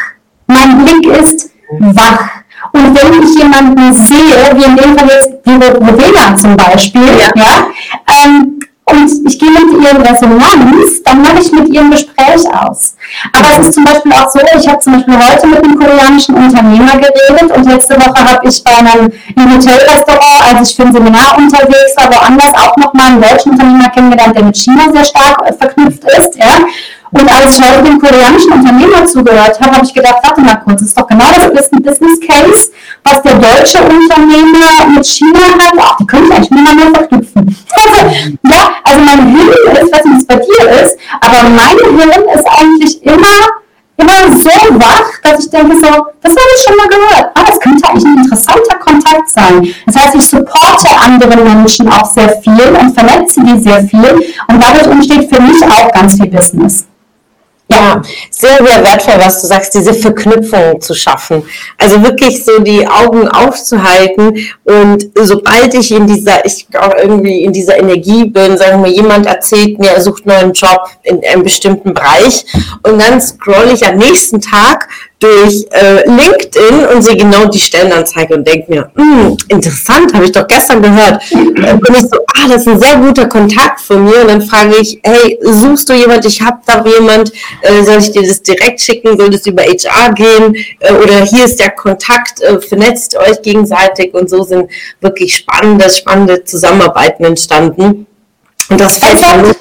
Mein 0.48 0.84
Blick 0.84 1.06
ist 1.18 1.52
wach. 1.80 2.42
Und 2.74 2.96
wenn 2.96 3.24
ich 3.24 3.38
jemanden 3.38 3.94
sehe, 3.94 4.56
wie 4.56 4.64
in 4.64 4.76
dem 4.76 4.98
Fall 4.98 5.10
jetzt 5.10 5.32
die 5.46 5.52
Rodela 5.52 6.36
zum 6.36 6.56
Beispiel, 6.56 7.02
ja, 7.20 7.32
ja 7.36 7.68
ähm, 8.08 8.61
und 8.86 9.28
ich 9.28 9.40
gehe 9.40 9.50
mit 9.50 9.84
ihr 9.84 9.92
in 9.92 10.02
Resonanz, 10.02 11.04
dann 11.04 11.22
mache 11.22 11.40
ich 11.40 11.52
mit 11.52 11.70
ihr 11.70 11.82
ein 11.82 11.92
Gespräch 11.92 12.46
aus. 12.52 12.96
Aber 13.34 13.48
es 13.60 13.68
ist 13.68 13.76
zum 13.76 13.84
Beispiel 13.84 14.12
auch 14.14 14.30
so, 14.30 14.40
ich 14.58 14.68
habe 14.68 14.80
zum 14.80 14.94
Beispiel 14.94 15.16
heute 15.16 15.48
mit 15.48 15.64
einem 15.64 15.80
koreanischen 15.80 16.36
Unternehmer 16.36 16.94
geredet 16.94 17.56
und 17.56 17.66
letzte 17.66 17.96
Woche 17.96 18.24
habe 18.24 18.48
ich 18.48 18.64
bei 18.64 18.78
einem 18.78 19.12
im 19.36 19.54
Hotelrestaurant, 19.54 20.56
als 20.56 20.70
ich 20.70 20.76
für 20.76 20.84
ein 20.84 20.94
Seminar 20.94 21.38
unterwegs 21.38 21.96
war, 21.98 22.10
woanders 22.12 22.54
auch 22.56 22.76
nochmal 22.78 23.08
einen 23.08 23.22
deutschen 23.22 23.52
Unternehmer 23.54 23.90
kennengelernt, 23.90 24.36
der 24.36 24.44
mit 24.44 24.58
China 24.58 24.92
sehr 24.92 25.06
stark 25.06 25.42
äh, 25.46 25.54
verknüpft 25.54 26.04
ist. 26.04 26.36
Ja. 26.36 26.60
Und 27.12 27.30
als 27.30 27.58
ich 27.58 27.70
heute 27.70 27.84
dem 27.84 28.00
koreanischen 28.00 28.54
Unternehmer 28.54 29.06
zugehört 29.06 29.60
habe, 29.60 29.76
habe 29.76 29.86
ich 29.86 29.94
gedacht, 29.94 30.18
warte 30.24 30.42
mal 30.42 30.56
kurz, 30.56 30.80
das 30.80 30.90
ist 30.90 30.98
doch 30.98 31.08
genau 31.08 31.26
das 31.54 31.70
Business 31.70 32.20
Case, 32.26 32.72
was 33.04 33.22
der 33.22 33.36
deutsche 33.36 33.80
Unternehmer 33.82 34.88
mit 34.96 35.06
China 35.06 35.40
hat. 35.58 35.74
Ach, 35.78 35.98
die 35.98 36.08
können 36.08 36.26
ich 36.28 36.34
eigentlich 36.34 36.52
miteinander 36.52 37.00
verknüpfen. 37.00 37.58
Also, 37.74 38.16
ja, 38.44 38.70
also 38.84 39.00
mein 39.00 39.36
Hirn 39.36 39.76
ist, 39.76 39.92
was 39.92 40.18
es 40.18 40.28
bei 40.28 40.36
dir 40.36 40.84
ist, 40.84 40.98
aber 41.22 41.50
mein 41.50 41.78
Hirn 41.78 42.24
ist 42.34 42.46
eigentlich 42.46 43.04
immer, 43.04 43.38
immer 43.98 44.38
so 44.38 44.50
wach, 44.80 45.12
dass 45.24 45.46
ich 45.46 45.50
denke 45.50 45.76
so, 45.76 45.88
das 46.22 46.32
habe 46.32 46.50
ich 46.56 46.64
schon 46.64 46.76
mal 46.76 46.88
gehört. 46.88 47.32
Ah, 47.34 47.44
das 47.48 47.60
könnte 47.60 47.88
eigentlich 47.88 48.06
ein 48.06 48.18
interessanter 48.18 48.78
Kontakt 48.78 49.30
sein. 49.30 49.74
Das 49.86 49.96
heißt, 49.96 50.16
ich 50.16 50.28
supporte 50.28 50.90
andere 51.00 51.38
Menschen 51.38 51.92
auch 51.92 52.06
sehr 52.12 52.30
viel 52.42 52.76
und 52.80 52.94
vernetze 52.94 53.42
die 53.42 53.60
sehr 53.60 53.84
viel 53.84 54.22
und 54.48 54.64
dadurch 54.64 54.88
entsteht 54.88 55.34
für 55.34 55.42
mich 55.42 55.64
auch 55.64 55.92
ganz 55.92 56.16
viel 56.16 56.28
Business. 56.28 56.86
Ja, 57.72 58.02
sehr, 58.30 58.58
sehr 58.58 58.84
wertvoll, 58.84 59.16
was 59.18 59.42
du 59.42 59.48
sagst, 59.48 59.74
diese 59.74 59.94
Verknüpfung 59.94 60.82
zu 60.82 60.94
schaffen. 60.94 61.44
Also 61.78 62.04
wirklich 62.04 62.44
so 62.44 62.60
die 62.60 62.86
Augen 62.88 63.28
aufzuhalten 63.30 64.38
und 64.64 65.10
sobald 65.16 65.74
ich 65.74 65.92
in 65.92 66.08
dieser, 66.08 66.46
ich 66.46 66.68
auch 66.78 66.96
irgendwie 66.98 67.44
in 67.44 67.54
dieser 67.54 67.78
Energie 67.78 68.26
bin, 68.26 68.58
sagen 68.58 68.84
wir, 68.84 68.92
jemand 68.92 69.26
erzählt 69.26 69.80
mir, 69.80 69.92
er 69.92 70.02
sucht 70.02 70.28
einen 70.28 70.42
neuen 70.42 70.54
Job 70.54 70.90
in 71.04 71.24
einem 71.26 71.44
bestimmten 71.44 71.94
Bereich 71.94 72.46
und 72.84 73.02
dann 73.02 73.22
scroll 73.22 73.70
ich 73.74 73.86
am 73.86 73.98
nächsten 73.98 74.42
Tag 74.42 74.90
durch 75.22 75.66
äh, 75.70 76.04
LinkedIn 76.06 76.86
und 76.94 77.02
sehe 77.04 77.16
genau 77.16 77.46
die 77.46 77.60
Stellenanzeige 77.60 78.36
und 78.36 78.48
denke 78.48 78.72
mir, 78.72 78.92
hm, 78.96 79.38
interessant, 79.48 80.14
habe 80.14 80.26
ich 80.26 80.32
doch 80.32 80.48
gestern 80.48 80.82
gehört. 80.82 81.22
Äh, 81.32 81.78
bin 81.78 81.94
ich 81.94 82.02
so, 82.02 82.18
ah, 82.34 82.48
das 82.48 82.62
ist 82.62 82.68
ein 82.68 82.80
sehr 82.80 82.98
guter 82.98 83.28
Kontakt 83.28 83.80
von 83.80 84.04
mir. 84.04 84.22
Und 84.22 84.28
dann 84.30 84.42
frage 84.42 84.76
ich, 84.82 85.00
hey, 85.04 85.38
suchst 85.42 85.90
du 85.90 85.94
jemand? 85.94 86.26
Ich 86.26 86.42
habe 86.42 86.60
da 86.66 86.84
jemand. 86.84 87.32
Äh, 87.62 87.84
soll 87.84 88.00
ich 88.00 88.12
dir 88.12 88.24
das 88.24 88.42
direkt 88.42 88.82
schicken? 88.82 89.16
Soll 89.16 89.30
das 89.30 89.46
über 89.46 89.62
HR 89.64 90.14
gehen? 90.14 90.56
Äh, 90.80 90.94
oder 90.94 91.24
hier 91.24 91.46
ist 91.46 91.60
der 91.60 91.70
Kontakt, 91.70 92.42
äh, 92.42 92.60
vernetzt 92.60 93.16
euch 93.16 93.42
gegenseitig. 93.44 94.14
Und 94.14 94.30
so 94.30 94.44
sind 94.44 94.72
wirklich 95.02 95.36
spannende, 95.36 95.90
spannende 95.90 96.44
Zusammenarbeiten 96.44 97.26
entstanden. 97.26 98.08
Und 98.70 98.82
das 98.82 98.98
fällt 98.98 99.20
mir 99.22 99.56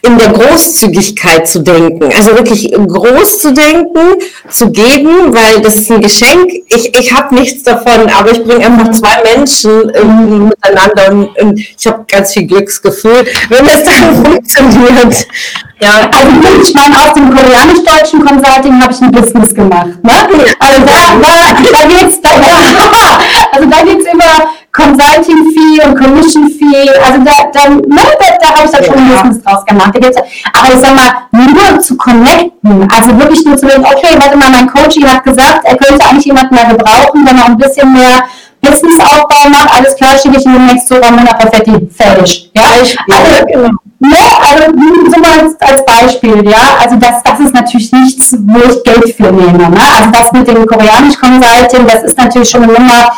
in 0.00 0.18
der 0.18 0.30
Großzügigkeit 0.30 1.46
zu 1.46 1.60
denken. 1.60 2.04
Also 2.16 2.34
wirklich 2.34 2.72
groß 2.72 3.40
zu 3.40 3.52
denken, 3.52 4.22
zu 4.48 4.70
geben, 4.70 5.34
weil 5.34 5.60
das 5.60 5.76
ist 5.76 5.90
ein 5.90 6.00
Geschenk. 6.00 6.50
Ich, 6.68 6.96
ich 6.98 7.12
habe 7.12 7.34
nichts 7.34 7.62
davon, 7.62 8.08
aber 8.08 8.32
ich 8.32 8.42
bringe 8.42 8.64
einfach 8.64 8.90
zwei 8.92 9.22
Menschen 9.22 9.92
ähm, 9.94 10.48
miteinander 10.48 11.12
und, 11.12 11.38
und 11.38 11.58
ich 11.58 11.86
habe 11.86 12.04
ganz 12.10 12.32
viel 12.32 12.46
Glücksgefühl, 12.46 13.26
wenn 13.50 13.66
das 13.66 13.84
dann 13.84 14.24
funktioniert. 14.24 15.26
Ja, 15.80 16.08
also 16.12 16.62
ich 16.62 16.74
meine, 16.74 16.96
aus 16.96 17.12
dem 17.14 17.34
koreanisch-deutschen 17.34 18.24
Consulting 18.24 18.80
habe 18.80 18.92
ich 18.92 19.00
ein 19.00 19.10
Business 19.10 19.52
gemacht. 19.52 20.02
Ne? 20.02 20.12
Also 20.58 20.80
da, 20.86 21.18
da, 21.20 21.56
da 21.72 21.88
geht's, 21.88 22.20
da, 22.20 22.30
und 23.60 23.70
dann 23.70 23.84
geht's 23.86 24.06
über 24.12 24.46
Consulting 24.72 25.52
Fee 25.52 25.86
und 25.86 25.94
Commission 25.96 26.48
Fee. 26.48 26.88
Also 27.04 27.22
da, 27.24 27.50
da, 27.52 27.68
ne, 27.68 28.02
da, 28.18 28.26
da 28.40 28.56
habe 28.56 28.64
ich 28.64 28.70
dann 28.70 28.84
schon 28.84 28.94
ein 28.96 29.08
Business 29.08 29.42
draus 29.42 29.64
gemacht. 29.66 29.92
aber 29.94 30.74
ich 30.74 30.80
sag 30.80 30.94
mal, 30.94 31.12
nur 31.30 31.80
zu 31.80 31.96
connecten, 31.96 32.88
also 32.90 33.18
wirklich 33.18 33.44
nur 33.44 33.56
zu 33.56 33.66
denken, 33.66 33.84
okay, 33.84 34.16
warte 34.18 34.36
mal, 34.36 34.50
mein 34.50 34.66
Coach 34.66 34.96
hat 35.04 35.24
gesagt, 35.24 35.64
er 35.64 35.76
könnte 35.76 36.04
eigentlich 36.06 36.24
jemanden 36.24 36.54
mehr 36.54 36.64
gebrauchen, 36.64 37.20
wenn 37.26 37.36
er 37.36 37.46
ein 37.46 37.58
bisschen 37.58 37.92
mehr 37.92 38.24
Businessaufbau 38.62 39.48
macht, 39.50 39.76
alles 39.76 39.96
klar, 39.96 40.16
schicke 40.16 40.38
ich 40.38 40.44
demnächst 40.44 40.86
zu, 40.88 40.94
dann 40.94 41.16
bin 41.16 41.26
ich 41.26 41.36
perfekt 41.36 41.92
fertig. 41.92 42.50
Ja, 42.54 42.62
also, 42.70 43.46
genau. 43.46 43.70
Ne, 43.98 44.16
also 44.40 44.72
so 45.14 45.20
mal 45.20 45.40
als, 45.40 45.60
als 45.60 45.84
Beispiel, 45.84 46.48
ja, 46.48 46.76
also 46.82 46.96
das, 46.96 47.22
das 47.22 47.38
ist 47.38 47.54
natürlich 47.54 47.92
nichts, 47.92 48.34
wo 48.38 48.58
ich 48.58 48.82
Geld 48.82 49.14
für 49.14 49.30
nehme. 49.30 49.70
Ne? 49.70 49.78
Also 49.96 50.10
das 50.10 50.32
mit 50.32 50.48
dem 50.48 50.66
koreanisch 50.66 51.16
Consulting, 51.20 51.86
das 51.86 52.02
ist 52.02 52.18
natürlich 52.18 52.50
schon 52.50 52.64
eine 52.64 52.72
Nummer, 52.72 53.12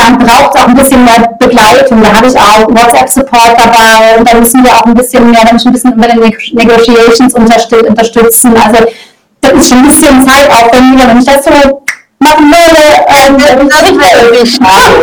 dann 0.00 0.18
braucht 0.18 0.54
es 0.54 0.62
auch 0.62 0.68
ein 0.68 0.74
bisschen 0.74 1.04
mehr 1.04 1.28
Begleitung. 1.38 2.02
Da 2.02 2.14
habe 2.14 2.26
ich 2.26 2.36
auch 2.36 2.68
WhatsApp-Support 2.68 3.54
dabei 3.58 4.18
und 4.18 4.28
da 4.28 4.38
müssen 4.38 4.64
wir 4.64 4.72
auch 4.72 4.84
ein 4.84 4.94
bisschen 4.94 5.30
mehr, 5.30 5.40
müssen 5.52 5.68
ein 5.68 5.72
bisschen 5.72 5.92
über 5.92 6.06
die 6.08 6.54
Negotiations 6.54 7.34
unterstützen. 7.34 8.54
Also 8.56 8.84
das 9.40 9.52
ist 9.52 9.68
schon 9.68 9.78
ein 9.78 9.86
bisschen 9.86 10.26
zeitaufwendiger, 10.26 11.08
wenn 11.08 11.18
ich 11.18 11.24
das 11.24 11.44
so 11.44 11.82
wäre 13.98 14.24
irgendwie 14.24 14.46
schade. 14.46 14.94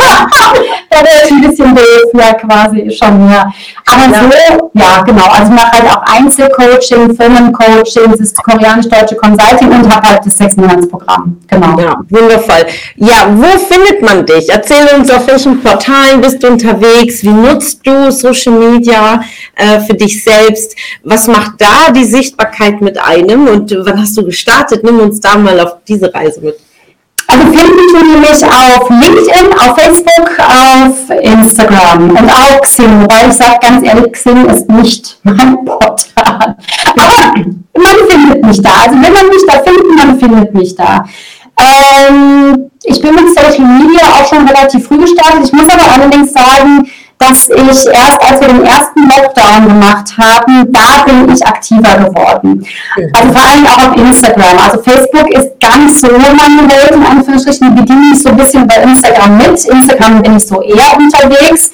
da 0.89 0.97
wäre 0.97 1.25
ich 1.25 1.31
ein 1.31 1.41
bisschen 1.41 1.75
doof, 1.75 2.11
ja, 2.13 2.33
quasi 2.33 2.91
schon, 2.91 3.29
ja. 3.29 3.51
Aber 3.85 4.13
ja. 4.13 4.21
so, 4.21 4.71
ja, 4.73 5.01
genau. 5.01 5.25
Also 5.25 5.51
ich 5.51 5.59
mache 5.59 5.71
halt 5.71 5.85
auch 5.85 6.03
Einzelcoaching, 6.03 7.15
Firmencoaching, 7.15 8.11
das 8.11 8.19
ist 8.19 8.43
koreanisch-deutsche 8.43 9.15
Consulting 9.15 9.71
und 9.71 9.95
habe 9.95 10.07
halt 10.07 10.25
das 10.25 10.37
Sechs-Monats-Programm. 10.37 11.37
Genau. 11.47 11.79
Ja, 11.79 11.99
wundervoll. 12.09 12.65
Ja, 12.97 13.27
wo 13.33 13.57
findet 13.57 14.01
man 14.01 14.25
dich? 14.25 14.49
Erzähl 14.49 14.87
uns, 14.97 15.09
auf 15.09 15.27
welchen 15.27 15.61
Portalen 15.61 16.21
bist 16.21 16.43
du 16.43 16.47
unterwegs? 16.47 17.23
Wie 17.23 17.29
nutzt 17.29 17.85
du 17.85 18.11
Social 18.11 18.53
Media 18.53 19.21
äh, 19.55 19.79
für 19.79 19.93
dich 19.93 20.23
selbst? 20.23 20.75
Was 21.03 21.27
macht 21.27 21.53
da 21.59 21.91
die 21.91 22.05
Sichtbarkeit 22.05 22.81
mit 22.81 22.99
einem? 22.99 23.47
Und 23.47 23.75
wann 23.85 23.99
hast 23.99 24.15
du 24.17 24.25
gestartet? 24.25 24.83
Nimm 24.83 24.99
uns 24.99 25.19
da 25.19 25.37
mal 25.37 25.59
auf 25.59 25.77
diese 25.87 26.13
Reise 26.13 26.41
mit. 26.41 26.66
Also 27.27 27.43
finden 27.43 27.77
die 27.91 28.19
mich 28.19 28.43
auf 28.45 28.89
LinkedIn, 28.89 29.53
auf 29.59 29.75
Facebook, 29.77 30.39
auf 30.39 31.09
Instagram 31.09 32.09
und 32.09 32.29
auch 32.29 32.61
Xing, 32.61 33.05
weil 33.09 33.29
ich 33.29 33.35
sage 33.35 33.57
ganz 33.61 33.85
ehrlich, 33.85 34.13
Xing 34.13 34.45
ist 34.45 34.69
nicht 34.69 35.19
mein 35.23 35.57
Portal. 35.65 36.55
Aber 36.95 37.33
man 37.75 38.09
findet 38.09 38.45
mich 38.45 38.61
da. 38.61 38.69
Also 38.85 38.95
wenn 38.95 39.13
man 39.13 39.27
mich 39.27 39.45
da 39.45 39.53
findet, 39.61 39.97
man 39.97 40.19
findet 40.19 40.53
mich 40.53 40.75
da. 40.75 41.05
Ähm, 41.59 42.69
ich 42.83 43.01
bin 43.01 43.15
mit 43.15 43.27
Social 43.35 43.65
Media 43.65 44.03
auch 44.13 44.27
schon 44.27 44.47
relativ 44.47 44.87
früh 44.87 44.97
gestartet. 44.97 45.45
Ich 45.45 45.53
muss 45.53 45.69
aber 45.69 45.91
allerdings 45.95 46.31
sagen, 46.31 46.89
dass 47.17 47.49
ich 47.49 47.87
erst, 47.87 48.21
als 48.21 48.41
wir 48.41 48.47
den 48.47 48.63
ersten 48.63 48.96
Lockdown 49.57 49.67
gemacht 49.67 50.17
haben, 50.17 50.71
da 50.71 51.03
bin 51.05 51.33
ich 51.33 51.45
aktiver 51.45 51.97
geworden. 51.97 52.65
Also 53.13 53.33
vor 53.33 53.49
allem 53.49 53.67
auch 53.67 53.89
auf 53.89 53.95
Instagram. 53.95 54.57
Also 54.63 54.81
Facebook 54.83 55.29
ist 55.31 55.59
gar 55.59 55.77
nicht 55.77 55.99
so 55.99 56.07
meine 56.07 56.69
Welt, 56.69 56.91
in 56.91 57.05
Anführungsstrichen, 57.05 57.75
die 57.75 57.81
bediene 57.81 58.13
ich 58.13 58.21
so 58.21 58.29
ein 58.29 58.37
bisschen 58.37 58.67
bei 58.67 58.75
Instagram 58.75 59.37
mit. 59.37 59.65
Instagram 59.65 60.21
bin 60.21 60.37
ich 60.37 60.47
so 60.47 60.61
eher 60.61 60.97
unterwegs. 60.97 61.71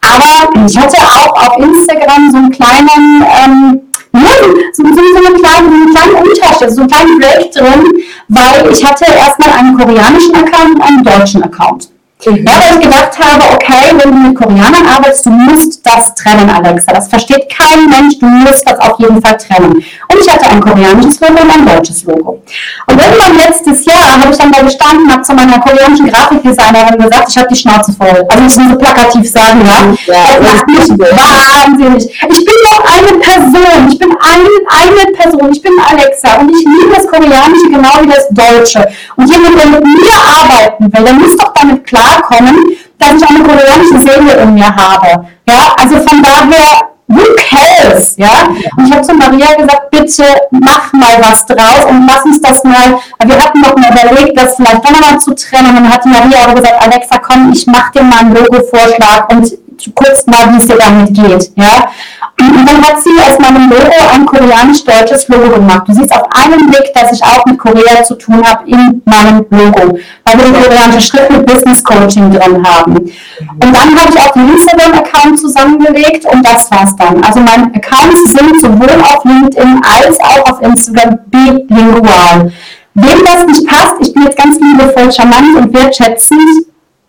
Aber 0.00 0.66
ich 0.66 0.78
hatte 0.78 0.96
auch 0.98 1.32
auf 1.34 1.58
Instagram 1.58 2.30
so 2.30 2.36
einen 2.36 2.50
kleinen, 2.50 3.24
ähm, 3.42 3.80
so, 4.12 4.84
so, 4.84 4.94
so, 4.94 5.26
einen 5.26 5.42
kleinen, 5.42 5.72
einen 5.72 5.94
kleinen 5.94 6.14
Unterschied, 6.14 6.70
so 6.70 6.80
einen 6.82 6.90
kleinen 6.90 7.18
Break 7.18 7.52
drin, 7.52 8.04
weil 8.28 8.70
ich 8.72 8.84
hatte 8.84 9.04
erstmal 9.12 9.50
einen 9.58 9.76
koreanischen 9.76 10.34
Account 10.36 10.76
und 10.76 10.82
einen 10.82 11.02
deutschen 11.02 11.42
Account. 11.42 11.88
Ja, 12.20 12.32
weil 12.32 12.74
ich 12.74 12.80
gedacht 12.80 13.16
habe, 13.16 13.44
okay, 13.54 13.94
wenn 13.96 14.10
du 14.10 14.16
mit 14.16 14.36
Koreanern 14.36 14.84
arbeitest, 14.92 15.26
du 15.26 15.30
musst 15.30 15.86
das 15.86 16.16
trennen, 16.16 16.50
Alexa. 16.50 16.92
Das 16.92 17.06
versteht 17.06 17.48
kein 17.48 17.88
Mensch, 17.88 18.18
du 18.18 18.26
musst 18.26 18.68
das 18.68 18.76
auf 18.80 18.98
jeden 18.98 19.22
Fall 19.22 19.36
trennen. 19.36 19.74
Und 19.74 20.18
ich 20.20 20.28
hatte 20.28 20.46
ein 20.50 20.60
koreanisches 20.60 21.20
Logo 21.20 21.42
und 21.42 21.50
ein 21.50 21.64
deutsches 21.64 22.02
Logo. 22.02 22.42
Und 22.88 23.00
irgendwann 23.00 23.36
letztes 23.36 23.84
Jahr 23.84 24.20
habe 24.20 24.32
ich 24.32 24.36
dann 24.36 24.50
da 24.50 24.62
gestanden, 24.62 25.12
habe 25.12 25.22
zu 25.22 25.32
meiner 25.32 25.60
koreanischen 25.60 26.08
Grafikdesignerin 26.08 26.98
gesagt, 26.98 27.28
ich 27.28 27.38
habe 27.38 27.48
die 27.50 27.56
Schnauze 27.56 27.92
voll. 27.92 28.26
Also 28.28 28.44
ich 28.46 28.56
muss 28.56 28.68
so 28.68 28.78
plakativ 28.78 29.30
sagen, 29.30 29.62
ja, 29.64 30.12
ja 30.12 30.40
das 30.40 30.54
macht 30.54 30.66
mich 30.66 30.88
wahnsinnig. 30.98 32.04
Ich 32.04 32.44
bin 32.44 32.54
doch 32.64 32.84
eine 32.84 33.18
Person, 33.18 33.88
ich 33.92 33.98
bin 33.98 34.10
eine, 34.20 34.48
eine 34.82 35.12
Person, 35.12 35.52
ich 35.52 35.62
bin 35.62 35.72
Alexa 35.88 36.40
und 36.40 36.50
ich 36.50 36.64
liebe 36.64 36.96
das 36.96 37.06
Koreanische 37.06 37.70
genau 37.70 38.02
wie 38.02 38.08
das 38.08 38.26
Deutsche. 38.30 38.88
Und 39.14 39.30
jemand, 39.30 39.56
der 39.56 39.66
mit 39.66 39.84
mir 39.84 40.14
arbeiten 40.14 40.92
will, 40.92 41.04
der 41.04 41.12
muss 41.12 41.36
doch 41.36 41.52
damit 41.54 41.84
klar 41.84 42.07
klarkommen, 42.08 42.56
dass 42.98 43.12
ich 43.14 43.28
eine 43.28 43.42
koreanische 43.42 43.98
Seele 43.98 44.42
in 44.42 44.54
mir 44.54 44.74
habe. 44.74 45.26
Ja, 45.48 45.74
also 45.80 45.96
von 45.96 46.22
daher, 46.22 46.88
who 47.06 47.22
cares? 47.36 48.16
Ja, 48.16 48.48
und 48.76 48.86
ich 48.86 48.92
habe 48.92 49.02
zu 49.02 49.14
Maria 49.14 49.54
gesagt, 49.54 49.90
bitte 49.90 50.24
mach 50.50 50.92
mal 50.92 51.16
was 51.20 51.46
draus 51.46 51.84
und 51.88 52.06
lass 52.06 52.24
uns 52.24 52.40
das 52.40 52.64
mal, 52.64 52.98
wir 53.24 53.36
hatten 53.36 53.60
noch 53.60 53.76
mal 53.76 53.90
überlegt, 53.90 54.38
das 54.38 54.56
vielleicht 54.56 54.84
doch 54.84 54.90
nochmal 54.90 55.20
zu 55.20 55.34
trennen. 55.34 55.70
Und 55.70 55.76
dann 55.76 55.92
hat 55.92 56.04
Maria 56.04 56.46
auch 56.46 56.54
gesagt, 56.54 56.82
Alexa, 56.82 57.18
komm, 57.18 57.52
ich 57.52 57.66
mach 57.66 57.90
dir 57.90 58.02
mal 58.02 58.20
einen 58.20 58.34
Logo-Vorschlag 58.34 59.28
und 59.30 59.52
guckst 59.94 60.26
mal, 60.26 60.52
wie 60.52 60.58
es 60.58 60.66
dir 60.66 60.76
damit 60.76 61.14
geht. 61.14 61.52
Ja, 61.56 61.90
und 62.40 62.66
dann 62.66 62.82
hat 62.82 63.02
sie 63.02 63.10
aus 63.20 63.38
meinem 63.38 63.68
Logo 63.68 63.92
ein 64.14 64.24
koreanisch-deutsches 64.26 65.28
Logo 65.28 65.50
gemacht. 65.56 65.82
Du 65.88 65.92
siehst 65.92 66.12
auf 66.12 66.22
einen 66.30 66.68
Blick, 66.68 66.92
dass 66.94 67.12
ich 67.12 67.22
auch 67.22 67.44
mit 67.46 67.58
Korea 67.58 68.02
zu 68.04 68.14
tun 68.14 68.42
habe 68.44 68.68
in 68.68 69.02
meinem 69.04 69.44
Logo, 69.50 69.98
weil 70.24 70.38
wir 70.38 70.44
den 70.44 70.62
koreanischen 70.62 71.00
Schritt 71.00 71.30
mit 71.30 71.46
Business 71.46 71.82
Coaching 71.82 72.30
drin 72.30 72.64
haben. 72.66 72.94
Und 72.94 73.12
dann 73.60 73.98
habe 73.98 74.10
ich 74.10 74.20
auch 74.20 74.32
den 74.32 74.50
Instagram-Account 74.50 75.38
zusammengelegt 75.40 76.24
und 76.26 76.46
das 76.46 76.70
war's 76.70 76.94
dann. 76.96 77.22
Also 77.22 77.40
meine 77.40 77.72
Accounts 77.74 78.32
sind 78.32 78.60
sowohl 78.60 79.02
auf 79.02 79.24
LinkedIn 79.24 79.80
als 79.82 80.20
auch 80.20 80.52
auf 80.52 80.62
Instagram 80.62 81.18
bilingual. 81.26 82.52
Wem 82.94 83.24
das 83.24 83.46
nicht 83.46 83.66
passt, 83.66 83.94
ich 84.00 84.12
bin 84.12 84.24
jetzt 84.24 84.36
ganz 84.36 84.58
liebevoll, 84.58 85.12
charmant 85.12 85.56
und 85.56 85.72
wertschätzend, 85.72 86.66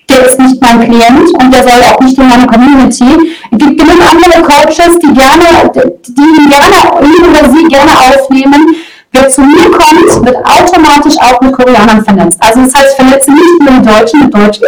der 0.10 0.26
ist 0.26 0.40
nicht 0.40 0.62
mein 0.62 0.80
Klient 0.82 1.30
und 1.40 1.54
der 1.54 1.64
soll 1.64 1.82
auch 1.84 2.00
nicht 2.00 2.18
in 2.18 2.28
meine 2.28 2.48
Community. 2.48 3.06
Es 3.52 3.58
gibt 3.58 3.80
genug 3.80 4.00
andere 4.02 4.42
Coaches, 4.42 5.00
die 5.02 5.14
gerne, 5.14 5.72
die 5.74 6.50
gerne 6.50 7.06
ihn 7.06 7.26
oder 7.30 7.50
sie 7.52 7.66
gerne 7.66 7.92
aufnehmen. 7.92 8.76
Wer 9.12 9.28
zu 9.30 9.42
mir 9.42 9.72
kommt, 9.72 10.26
wird 10.26 10.38
automatisch 10.46 11.16
auch 11.20 11.42
mit 11.42 11.54
Koreanern 11.54 12.04
vernetzt. 12.04 12.40
Also 12.42 12.62
das 12.62 12.74
heißt, 12.74 12.92
ich 12.92 12.96
vernetze 12.96 13.32
nicht 13.32 13.62
nur 13.62 13.80
die 13.80 13.88
Deutschen 13.88 14.20
mit 14.22 14.34
Deutschen, 14.34 14.68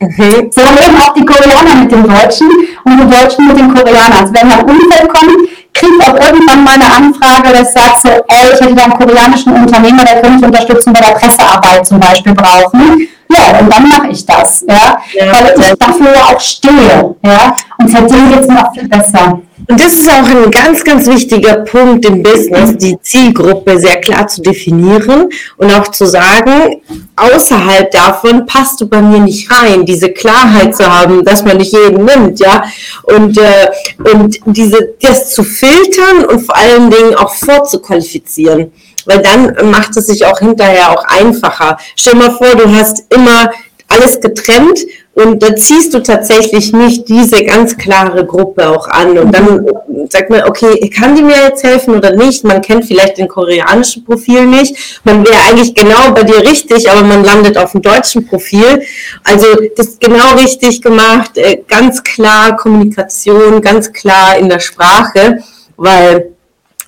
mhm. 0.00 0.50
sondern 0.50 0.76
eben 0.76 0.96
auch 0.96 1.14
die 1.14 1.24
Koreaner 1.24 1.74
mit 1.74 1.90
den 1.90 2.02
Deutschen 2.02 2.48
und 2.84 3.00
die 3.00 3.16
Deutschen 3.16 3.46
mit 3.46 3.58
den 3.58 3.74
Koreanern. 3.74 4.12
Also 4.20 4.34
wenn 4.34 4.48
mein 4.48 4.60
Umfeld 4.60 5.08
kommt, 5.08 5.48
kriegt 5.72 6.02
auch 6.02 6.14
irgendwann 6.14 6.64
mal 6.64 6.74
eine 6.74 6.92
Anfrage, 6.96 7.56
dass 7.56 7.72
sagt 7.72 8.02
so, 8.02 8.08
ey, 8.08 8.52
ich 8.52 8.60
hätte 8.60 8.74
da 8.74 8.84
einen 8.84 8.94
koreanischen 8.94 9.52
Unternehmer, 9.54 10.04
der 10.04 10.20
könnte 10.20 10.46
Unterstützung 10.46 10.92
bei 10.92 11.00
der 11.00 11.12
Pressearbeit 11.12 11.86
zum 11.86 12.00
Beispiel 12.00 12.34
brauchen. 12.34 13.08
Ja, 13.48 13.60
und 13.60 13.72
dann 13.72 13.88
mache 13.88 14.08
ich 14.10 14.24
das, 14.26 14.64
ja, 14.68 14.98
ja 15.14 15.32
weil 15.32 15.54
ich 15.58 15.78
dafür 15.78 16.12
ja 16.14 16.24
auch 16.24 16.40
stehe, 16.40 17.16
ja, 17.24 17.56
und 17.78 17.86
es 17.86 18.46
mir 18.48 18.66
auch 18.66 18.72
viel 18.72 18.88
besser. 18.88 19.40
Und 19.68 19.78
das 19.78 19.94
ist 19.94 20.08
auch 20.08 20.26
ein 20.26 20.50
ganz, 20.50 20.82
ganz 20.82 21.06
wichtiger 21.06 21.56
Punkt 21.56 22.04
im 22.06 22.22
Business, 22.22 22.76
die 22.78 22.98
Zielgruppe 23.02 23.78
sehr 23.78 23.96
klar 23.96 24.26
zu 24.26 24.40
definieren 24.40 25.28
und 25.58 25.72
auch 25.72 25.88
zu 25.88 26.06
sagen, 26.06 26.80
außerhalb 27.16 27.90
davon 27.90 28.46
passt 28.46 28.80
du 28.80 28.88
bei 28.88 29.02
mir 29.02 29.20
nicht 29.20 29.50
rein, 29.50 29.84
diese 29.84 30.10
Klarheit 30.10 30.74
zu 30.74 30.86
haben, 30.86 31.24
dass 31.24 31.44
man 31.44 31.58
nicht 31.58 31.72
jeden 31.72 32.04
nimmt, 32.04 32.40
ja, 32.40 32.64
und, 33.02 33.36
äh, 33.36 33.68
und 34.12 34.38
diese, 34.46 34.94
das 35.02 35.30
zu 35.30 35.42
filtern 35.42 36.24
und 36.30 36.40
vor 36.40 36.56
allen 36.56 36.90
Dingen 36.90 37.14
auch 37.16 37.34
vorzuqualifizieren 37.34 38.72
weil 39.08 39.22
dann 39.22 39.70
macht 39.70 39.96
es 39.96 40.06
sich 40.06 40.24
auch 40.26 40.38
hinterher 40.38 40.90
auch 40.90 41.04
einfacher. 41.04 41.78
Stell 41.96 42.14
mal 42.14 42.30
vor, 42.30 42.54
du 42.54 42.70
hast 42.72 43.04
immer 43.12 43.50
alles 43.88 44.20
getrennt 44.20 44.80
und 45.14 45.42
da 45.42 45.56
ziehst 45.56 45.94
du 45.94 46.00
tatsächlich 46.00 46.72
nicht 46.74 47.08
diese 47.08 47.42
ganz 47.42 47.76
klare 47.76 48.24
Gruppe 48.24 48.68
auch 48.68 48.86
an. 48.86 49.18
Und 49.18 49.34
dann 49.34 49.66
sagt 50.10 50.30
man, 50.30 50.44
okay, 50.44 50.90
kann 50.90 51.16
die 51.16 51.22
mir 51.22 51.36
jetzt 51.42 51.64
helfen 51.64 51.96
oder 51.96 52.14
nicht? 52.14 52.44
Man 52.44 52.60
kennt 52.60 52.84
vielleicht 52.84 53.16
den 53.16 53.28
koreanischen 53.28 54.04
Profil 54.04 54.46
nicht. 54.46 55.00
Man 55.04 55.26
wäre 55.26 55.38
eigentlich 55.48 55.74
genau 55.74 56.12
bei 56.12 56.22
dir 56.22 56.42
richtig, 56.42 56.88
aber 56.90 57.02
man 57.02 57.24
landet 57.24 57.56
auf 57.56 57.72
dem 57.72 57.82
deutschen 57.82 58.26
Profil. 58.28 58.82
Also 59.24 59.46
das 59.74 59.88
ist 59.88 60.00
genau 60.00 60.34
richtig 60.34 60.82
gemacht, 60.82 61.36
äh, 61.36 61.62
ganz 61.66 62.02
klar 62.02 62.56
Kommunikation, 62.56 63.62
ganz 63.62 63.92
klar 63.92 64.36
in 64.38 64.50
der 64.50 64.60
Sprache, 64.60 65.38
weil 65.76 66.34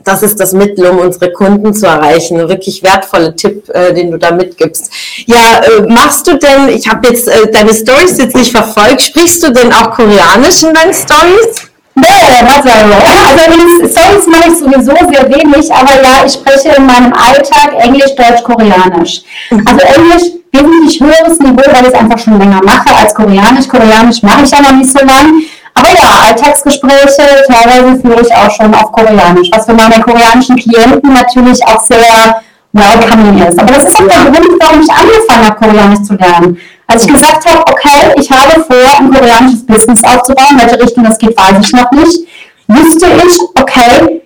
das 0.04 0.22
ist 0.22 0.40
das 0.40 0.52
Mittel, 0.52 0.86
um 0.86 0.98
unsere 0.98 1.32
Kunden 1.32 1.74
zu 1.74 1.86
erreichen. 1.86 2.40
Ein 2.40 2.48
wirklich 2.48 2.82
wertvoller 2.82 3.34
Tipp, 3.36 3.68
äh, 3.70 3.92
den 3.92 4.10
du 4.10 4.18
da 4.18 4.30
mitgibst. 4.30 4.90
Ja, 5.26 5.60
äh, 5.60 5.82
machst 5.88 6.26
du 6.26 6.36
denn, 6.36 6.68
ich 6.68 6.88
habe 6.88 7.08
jetzt 7.08 7.28
äh, 7.28 7.50
deine 7.50 7.74
Stories 7.74 8.18
jetzt 8.18 8.36
nicht 8.36 8.50
verfolgt, 8.50 9.02
sprichst 9.02 9.42
du 9.42 9.52
denn 9.52 9.72
auch 9.72 9.90
Koreanisch 9.92 10.62
in 10.62 10.74
deinen 10.74 10.94
Stories? 10.94 11.68
Nee, 11.94 12.06
was 12.44 12.64
Also 12.64 13.80
sonst 13.82 14.28
mache 14.28 14.48
ich 14.48 14.58
sowieso 14.58 14.94
sehr 15.12 15.28
wenig, 15.28 15.72
aber 15.72 16.02
ja, 16.02 16.24
ich 16.24 16.32
spreche 16.32 16.74
in 16.76 16.86
meinem 16.86 17.12
Alltag 17.12 17.74
Englisch, 17.78 18.14
Deutsch, 18.16 18.42
Koreanisch. 18.42 19.22
Also 19.50 19.80
Englisch 19.80 20.40
wesentlich 20.52 21.00
höheres 21.00 21.38
Niveau, 21.38 21.62
weil 21.66 21.82
ich 21.82 21.88
es 21.88 21.94
einfach 21.94 22.18
schon 22.18 22.38
länger 22.38 22.60
mache 22.64 22.94
als 22.94 23.14
Koreanisch. 23.14 23.68
Koreanisch 23.68 24.22
mache 24.22 24.44
ich 24.44 24.50
ja 24.50 24.60
noch 24.60 24.72
nicht 24.72 24.90
so 24.90 24.98
lange. 24.98 25.42
Aber 25.80 25.88
ja, 25.94 26.28
Alltagsgespräche 26.28 27.44
teilweise 27.46 28.00
führe 28.00 28.20
ich 28.20 28.34
auch 28.34 28.50
schon 28.50 28.74
auf 28.74 28.92
Koreanisch, 28.92 29.48
was 29.52 29.64
für 29.64 29.72
meine 29.72 30.00
koreanischen 30.00 30.56
Klienten 30.56 31.12
natürlich 31.12 31.66
auch 31.66 31.80
sehr 31.80 32.42
welcoming 32.72 33.46
ist. 33.46 33.58
Aber 33.58 33.72
das 33.72 33.84
ist 33.84 33.96
auch 33.96 34.06
der 34.06 34.30
Grund, 34.30 34.60
warum 34.60 34.82
ich 34.82 34.90
angefangen 34.90 35.46
habe, 35.46 35.56
Koreanisch 35.56 36.02
zu 36.02 36.14
lernen. 36.14 36.58
Als 36.86 37.04
ich 37.04 37.12
gesagt 37.12 37.46
habe, 37.48 37.60
okay, 37.60 38.12
ich 38.16 38.30
habe 38.30 38.62
vor, 38.64 38.76
ein 38.98 39.10
koreanisches 39.10 39.64
Business 39.64 40.04
aufzubauen, 40.04 40.60
welche 40.60 40.82
Richtung 40.82 41.04
das 41.04 41.16
geht, 41.18 41.36
weiß 41.36 41.64
ich 41.64 41.72
noch 41.72 41.90
nicht, 41.92 42.26
wusste 42.66 43.06
ich, 43.26 43.40
okay, 43.54 44.19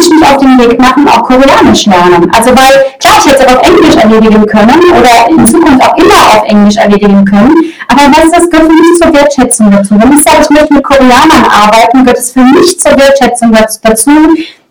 ich 0.00 0.10
mich 0.10 0.22
auf 0.22 0.38
den 0.38 0.58
Weg 0.58 0.80
machen, 0.80 1.08
auch 1.08 1.22
Koreanisch 1.22 1.86
lernen. 1.86 2.30
Also 2.34 2.50
weil, 2.50 2.84
klar, 2.98 3.14
ich 3.18 3.26
hätte 3.26 3.44
es 3.44 3.46
auch 3.46 3.58
auf 3.58 3.68
Englisch 3.68 3.96
erledigen 3.96 4.46
können 4.46 4.80
oder 4.98 5.28
in 5.30 5.46
Zukunft 5.46 5.82
auch 5.82 5.96
immer 5.96 6.36
auf 6.36 6.44
Englisch 6.44 6.76
erledigen 6.76 7.24
können, 7.24 7.54
aber 7.88 8.02
was 8.16 8.30
das 8.30 8.50
gehört 8.50 8.68
für 8.68 8.72
mich 8.72 8.98
zur 9.00 9.14
Wertschätzung 9.14 9.70
dazu. 9.70 9.94
Wenn 9.98 10.12
ich 10.12 10.22
sage, 10.22 10.36
ich 10.42 10.50
möchte 10.50 10.74
mit 10.74 10.84
Koreanern 10.84 11.44
arbeiten, 11.50 12.04
gehört 12.04 12.18
es 12.18 12.32
für 12.32 12.40
mich 12.40 12.78
zur 12.78 12.92
Wertschätzung 12.92 13.52
dazu, 13.52 14.10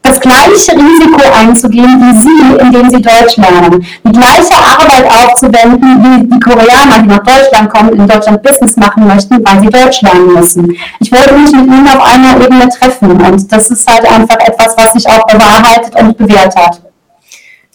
das 0.07 0.19
gleiche 0.19 0.71
Risiko 0.71 1.21
einzugehen 1.37 2.01
wie 2.01 2.15
Sie, 2.19 2.65
indem 2.65 2.89
Sie 2.89 3.01
Deutsch 3.01 3.37
lernen. 3.37 3.85
Die 4.03 4.11
gleiche 4.11 4.55
Arbeit 4.55 5.05
aufzuwenden 5.05 6.03
wie 6.03 6.27
die 6.27 6.39
Koreaner, 6.39 6.99
die 7.01 7.07
nach 7.07 7.23
Deutschland 7.23 7.69
kommen, 7.69 7.93
in 7.93 8.07
Deutschland 8.07 8.41
Business 8.41 8.77
machen 8.77 9.07
möchten, 9.07 9.43
weil 9.45 9.59
sie 9.61 9.69
Deutsch 9.69 10.01
lernen 10.01 10.33
müssen. 10.33 10.77
Ich 10.99 11.11
wollte 11.11 11.33
mich 11.33 11.51
mit 11.51 11.65
Ihnen 11.65 11.87
auf 11.87 12.01
einer 12.01 12.43
Ebene 12.43 12.69
treffen 12.69 13.11
und 13.11 13.51
das 13.51 13.69
ist 13.69 13.89
halt 13.91 14.09
einfach 14.09 14.39
etwas, 14.39 14.75
was 14.77 14.93
sich 14.93 15.07
auch 15.07 15.25
bewahrheitet 15.27 15.95
und 15.99 16.17
bewährt 16.17 16.55
hat 16.55 16.87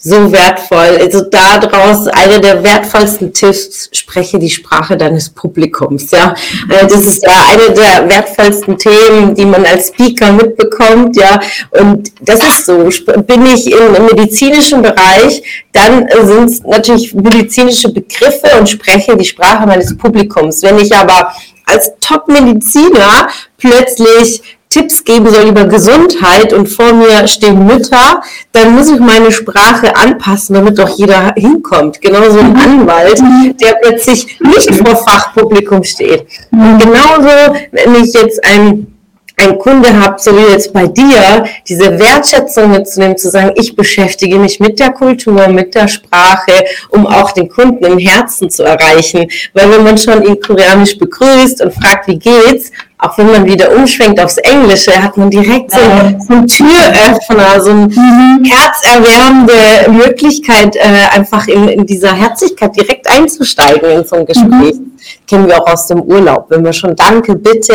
so 0.05 0.31
wertvoll. 0.33 0.99
Also 0.99 1.21
daraus 1.21 2.07
einer 2.07 2.39
der 2.39 2.61
wertvollsten 2.61 3.33
Tipps, 3.33 3.89
spreche 3.93 4.37
die 4.37 4.49
Sprache 4.49 4.97
deines 4.97 5.29
Publikums. 5.29 6.11
Ja, 6.11 6.35
äh, 6.69 6.85
das 6.85 7.05
ist 7.05 7.25
eine 7.25 7.73
der 7.73 8.09
wertvollsten 8.09 8.77
Themen, 8.77 9.33
die 9.33 9.45
man 9.45 9.65
als 9.65 9.87
Speaker 9.87 10.33
mitbekommt. 10.33 11.15
Ja, 11.15 11.39
und 11.71 12.11
das 12.19 12.43
ist 12.43 12.65
so. 12.65 12.89
Bin 13.21 13.45
ich 13.45 13.71
im 13.71 14.05
medizinischen 14.05 14.81
Bereich, 14.81 15.41
dann 15.71 16.05
sind 16.25 16.49
es 16.49 16.63
natürlich 16.63 17.13
medizinische 17.13 17.89
Begriffe 17.89 18.49
und 18.59 18.67
spreche 18.67 19.15
die 19.15 19.25
Sprache 19.25 19.65
meines 19.65 19.95
Publikums. 19.97 20.61
Wenn 20.63 20.79
ich 20.79 20.93
aber 20.93 21.33
als 21.65 21.93
Top-Mediziner 22.01 23.29
plötzlich 23.57 24.41
Tipps 24.73 25.03
geben 25.03 25.29
soll 25.29 25.49
über 25.49 25.65
Gesundheit 25.65 26.51
und 26.51 26.65
vor 26.65 26.93
mir 26.93 27.27
stehen 27.27 27.67
Mütter, 27.67 28.23
dann 28.53 28.73
muss 28.75 28.89
ich 28.89 28.99
meine 28.99 29.31
Sprache 29.31 29.95
anpassen, 29.95 30.55
damit 30.55 30.79
doch 30.79 30.97
jeder 30.97 31.31
hinkommt. 31.35 32.01
Genauso 32.01 32.39
ein 32.39 32.55
Anwalt, 32.57 33.21
der 33.61 33.73
plötzlich 33.83 34.39
nicht 34.39 34.73
vor 34.73 34.95
Fachpublikum 34.95 35.83
steht. 35.83 36.25
Und 36.51 36.79
genauso, 36.79 37.53
wenn 37.71 38.03
ich 38.03 38.13
jetzt 38.13 38.43
ein 38.43 38.87
ein 39.35 39.57
Kunde 39.57 39.99
habe, 39.99 40.19
so 40.19 40.31
wie 40.37 40.51
jetzt 40.51 40.71
bei 40.73 40.85
dir, 40.85 41.45
diese 41.67 41.97
Wertschätzung 41.99 42.69
mitzunehmen, 42.69 43.17
zu 43.17 43.31
sagen, 43.31 43.51
ich 43.55 43.75
beschäftige 43.75 44.37
mich 44.37 44.59
mit 44.59 44.79
der 44.79 44.91
Kultur, 44.91 45.47
mit 45.47 45.73
der 45.73 45.87
Sprache, 45.87 46.63
um 46.89 47.07
auch 47.07 47.31
den 47.31 47.49
Kunden 47.49 47.83
im 47.83 47.97
Herzen 47.97 48.49
zu 48.49 48.63
erreichen. 48.63 49.27
Weil 49.53 49.71
wenn 49.71 49.83
man 49.83 49.97
schon 49.97 50.23
ihn 50.23 50.39
koreanisch 50.39 50.97
begrüßt 50.97 51.61
und 51.61 51.73
fragt, 51.73 52.07
wie 52.07 52.19
geht's, 52.19 52.71
auch 53.03 53.17
wenn 53.17 53.31
man 53.31 53.45
wieder 53.45 53.75
umschwenkt 53.75 54.19
aufs 54.21 54.37
Englische, 54.37 54.91
hat 54.91 55.17
man 55.17 55.29
direkt 55.29 55.71
so, 55.71 55.79
so 56.25 56.33
einen 56.33 56.47
Türöffner, 56.47 57.61
so 57.61 57.71
eine 57.71 57.87
mhm. 57.87 58.45
herzerwärmende 58.45 59.91
Möglichkeit, 59.91 60.77
äh, 60.77 61.13
einfach 61.13 61.47
in, 61.47 61.67
in 61.67 61.85
dieser 61.85 62.13
Herzlichkeit 62.13 62.75
direkt 62.77 63.09
einzusteigen 63.09 63.89
in 63.89 64.05
so 64.05 64.15
ein 64.15 64.25
Gespräch. 64.25 64.75
Mhm. 64.75 64.93
Kennen 65.27 65.47
wir 65.47 65.61
auch 65.61 65.67
aus 65.67 65.87
dem 65.87 66.01
Urlaub. 66.01 66.45
Wenn 66.47 66.63
wir 66.63 66.71
schon 66.71 66.95
Danke, 66.95 67.35
bitte, 67.35 67.73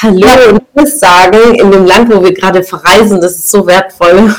Hallo 0.00 0.28
und 0.52 0.62
Tschüss 0.74 0.98
sagen 0.98 1.54
in 1.56 1.70
dem 1.70 1.84
Land, 1.84 2.10
wo 2.10 2.22
wir 2.22 2.32
gerade 2.32 2.62
verreisen, 2.62 3.20
das 3.20 3.32
ist 3.32 3.50
so 3.50 3.66
wertvoll. 3.66 4.34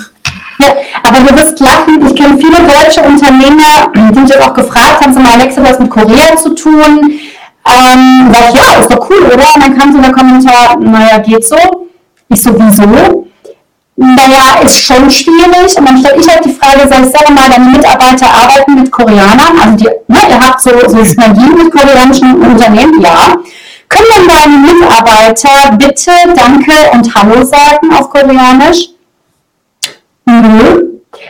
Ja, 0.59 0.73
aber 1.03 1.19
du 1.19 1.35
wirst 1.35 1.59
lachen, 1.59 2.03
ich 2.07 2.15
kenne 2.15 2.37
viele 2.37 2.57
deutsche 2.65 3.01
Unternehmer, 3.01 3.91
die 3.93 4.19
mich 4.21 4.39
auch 4.39 4.53
gefragt 4.53 5.01
haben, 5.01 5.13
so 5.13 5.19
mal 5.19 5.33
Alexa, 5.33 5.61
was 5.61 5.79
mit 5.79 5.89
Korea 5.89 6.35
zu 6.37 6.55
tun? 6.55 7.19
Ähm, 7.67 8.31
sag 8.31 8.49
ich, 8.49 8.55
ja, 8.55 8.79
ist 8.79 8.91
doch 8.91 9.09
cool, 9.09 9.25
oder? 9.25 9.55
Und 9.55 9.63
dann 9.63 9.77
kam 9.77 9.91
so 9.91 9.99
der 9.99 10.11
Kommentar, 10.11 10.77
naja, 10.79 11.17
geht 11.17 11.45
so. 11.45 11.57
Ich 12.29 12.41
sowieso. 12.41 13.27
Naja, 13.97 14.59
ist 14.63 14.85
schon 14.85 15.09
schwierig. 15.09 15.75
Und 15.77 15.87
dann 15.87 15.97
stelle 15.97 16.19
ich 16.19 16.29
halt 16.29 16.45
die 16.45 16.53
Frage, 16.53 16.87
sag 16.87 17.05
ich, 17.05 17.11
sag 17.11 17.29
mal, 17.29 17.49
deine 17.49 17.65
Mitarbeiter 17.65 18.27
arbeiten 18.27 18.75
mit 18.75 18.91
Koreanern, 18.91 19.57
also 19.63 19.77
die, 19.77 19.85
ne, 19.85 20.19
ihr 20.29 20.39
habt 20.39 20.61
so, 20.61 20.71
so 20.87 21.03
Synergien 21.03 21.55
mit 21.55 21.71
koreanischen 21.71 22.35
Unternehmen, 22.35 23.01
ja. 23.01 23.35
Können 23.87 24.05
dann 24.09 24.27
deine 24.27 24.57
Mitarbeiter 24.57 25.77
bitte 25.77 26.11
Danke 26.35 26.73
und 26.91 27.15
Hallo 27.15 27.43
sagen 27.43 27.93
auf 27.93 28.09
Koreanisch? 28.09 28.89
Nö. 30.25 30.84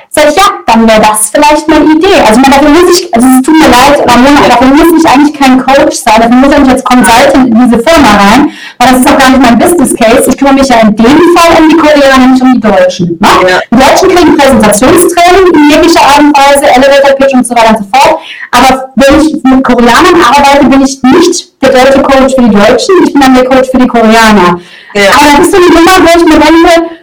Sag 0.09 0.29
ich, 0.29 0.35
ja, 0.35 0.43
dann 0.65 0.87
wäre 0.87 1.01
das 1.01 1.29
vielleicht 1.29 1.69
eine 1.69 1.85
Idee. 1.91 2.19
Also 2.25 2.39
man, 2.39 2.51
dafür 2.51 2.69
muss 2.69 2.89
ich, 2.97 3.13
also 3.13 3.27
es 3.27 3.41
tut 3.41 3.59
mir 3.59 3.67
leid, 3.67 3.99
Ramona, 3.99 4.47
dafür 4.47 4.67
muss 4.67 5.03
ich 5.03 5.09
eigentlich 5.09 5.33
kein 5.37 5.57
Coach 5.59 5.97
sein, 5.97 6.21
dafür 6.21 6.35
muss 6.35 6.53
ich 6.53 6.59
nicht 6.59 6.71
als 6.71 6.83
Consultant 6.83 7.47
in 7.47 7.69
diese 7.69 7.83
Firma 7.83 8.09
rein, 8.15 8.51
weil 8.77 8.87
das 8.91 8.99
ist 9.01 9.09
auch 9.09 9.17
gar 9.17 9.29
nicht 9.29 9.41
mein 9.41 9.59
Business 9.59 9.93
Case. 9.95 10.29
Ich 10.29 10.37
kümmere 10.37 10.55
mich 10.55 10.67
ja 10.69 10.79
in 10.81 10.95
dem 10.95 11.19
Fall 11.35 11.61
um 11.61 11.69
die 11.69 11.75
Koreaner, 11.75 12.27
nicht 12.27 12.41
um 12.41 12.53
die 12.53 12.61
Deutschen. 12.61 13.17
Ne? 13.19 13.29
Ja. 13.47 13.59
Die 13.71 13.77
Deutschen 13.77 14.09
kriegen 14.09 14.37
Präsentationstraining 14.37 15.53
in 15.53 15.69
jeglicher 15.69 16.01
Art 16.01 16.19
und 16.19 16.37
Weise, 16.37 16.65
Elevator 16.65 17.15
Pitch 17.17 17.33
und 17.33 17.45
so 17.45 17.55
weiter 17.55 17.69
und 17.69 17.77
so 17.79 17.85
fort. 17.91 18.19
Aber 18.51 18.93
wenn 18.95 19.21
ich 19.21 19.43
mit 19.43 19.63
Koreanern 19.63 20.21
arbeite, 20.21 20.65
bin 20.65 20.81
ich 20.81 21.01
nicht 21.03 21.61
der 21.61 21.69
deutsche 21.69 22.01
Coach 22.01 22.35
für 22.35 22.41
die 22.41 22.55
Deutschen, 22.55 22.95
ich 23.03 23.13
bin 23.13 23.21
dann 23.21 23.33
der 23.35 23.45
Coach 23.45 23.69
für 23.69 23.77
die 23.77 23.87
Koreaner. 23.87 24.59
Ja. 24.93 25.11
Aber 25.11 25.25
das 25.37 25.47
ist 25.47 25.51
so 25.51 25.57
eine 25.57 25.67
Nummer, 25.67 25.91
wo 26.01 26.19
ich 26.19 26.25
mir 26.25 26.39
denke, 26.39 26.94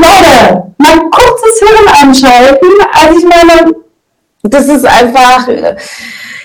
Leute, 0.00 0.62
mal 0.78 1.10
kurzes 1.10 1.58
Hirn 1.58 1.88
anschalten. 2.02 2.68
Also 2.92 3.18
ich 3.18 3.24
meine, 3.24 3.72
das 4.42 4.66
ist 4.66 4.86
einfach, 4.86 5.48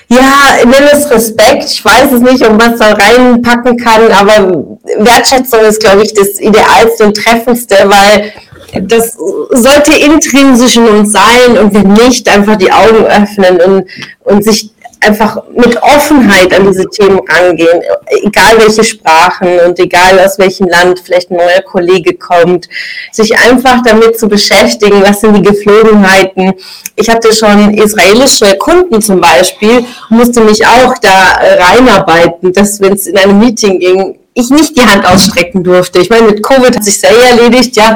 ja, 0.09 0.65
nenne 0.65 0.91
es 0.93 1.09
Respekt. 1.09 1.65
Ich 1.65 1.83
weiß 1.83 2.11
es 2.11 2.21
nicht, 2.21 2.41
man 2.41 2.73
es 2.73 2.79
da 2.79 2.93
reinpacken 2.93 3.77
kann, 3.77 4.11
aber 4.11 4.65
Wertschätzung 4.97 5.61
ist, 5.61 5.79
glaube 5.79 6.03
ich, 6.03 6.13
das 6.13 6.39
Idealste 6.39 7.05
und 7.05 7.17
Treffendste, 7.17 7.75
weil 7.85 8.33
das 8.81 9.15
sollte 9.51 9.97
intrinsisch 9.97 10.75
in 10.75 10.87
uns 10.87 11.11
sein 11.11 11.57
und 11.57 11.73
wenn 11.73 11.93
nicht, 11.93 12.27
einfach 12.27 12.57
die 12.57 12.71
Augen 12.71 13.05
öffnen 13.05 13.61
und, 13.61 13.85
und 14.23 14.43
sich 14.43 14.74
einfach 15.05 15.43
mit 15.55 15.81
Offenheit 15.81 16.53
an 16.53 16.67
diese 16.67 16.87
Themen 16.89 17.19
rangehen, 17.27 17.81
egal 18.23 18.57
welche 18.57 18.83
Sprachen 18.83 19.59
und 19.65 19.79
egal 19.79 20.19
aus 20.19 20.37
welchem 20.39 20.67
Land 20.67 20.99
vielleicht 20.99 21.31
ein 21.31 21.37
neuer 21.37 21.61
Kollege 21.61 22.15
kommt, 22.15 22.67
sich 23.11 23.37
einfach 23.37 23.81
damit 23.83 24.19
zu 24.19 24.27
beschäftigen, 24.27 25.01
was 25.01 25.21
sind 25.21 25.35
die 25.35 25.41
Geflogenheiten. 25.41 26.53
Ich 26.95 27.09
hatte 27.09 27.33
schon 27.33 27.73
israelische 27.73 28.57
Kunden 28.57 29.01
zum 29.01 29.21
Beispiel, 29.21 29.85
musste 30.09 30.41
mich 30.41 30.65
auch 30.65 30.95
da 31.01 31.39
reinarbeiten, 31.59 32.53
dass 32.53 32.79
wenn 32.81 32.93
es 32.93 33.07
in 33.07 33.17
einem 33.17 33.39
Meeting 33.39 33.79
ging, 33.79 34.19
ich 34.37 34.49
nicht 34.49 34.77
die 34.77 34.85
Hand 34.85 35.07
ausstrecken 35.07 35.63
durfte. 35.63 35.99
Ich 35.99 36.09
meine, 36.09 36.27
mit 36.27 36.43
Covid 36.43 36.75
hat 36.75 36.83
sich 36.83 36.99
sehr 36.99 37.09
erledigt, 37.09 37.73
ja. 37.77 37.95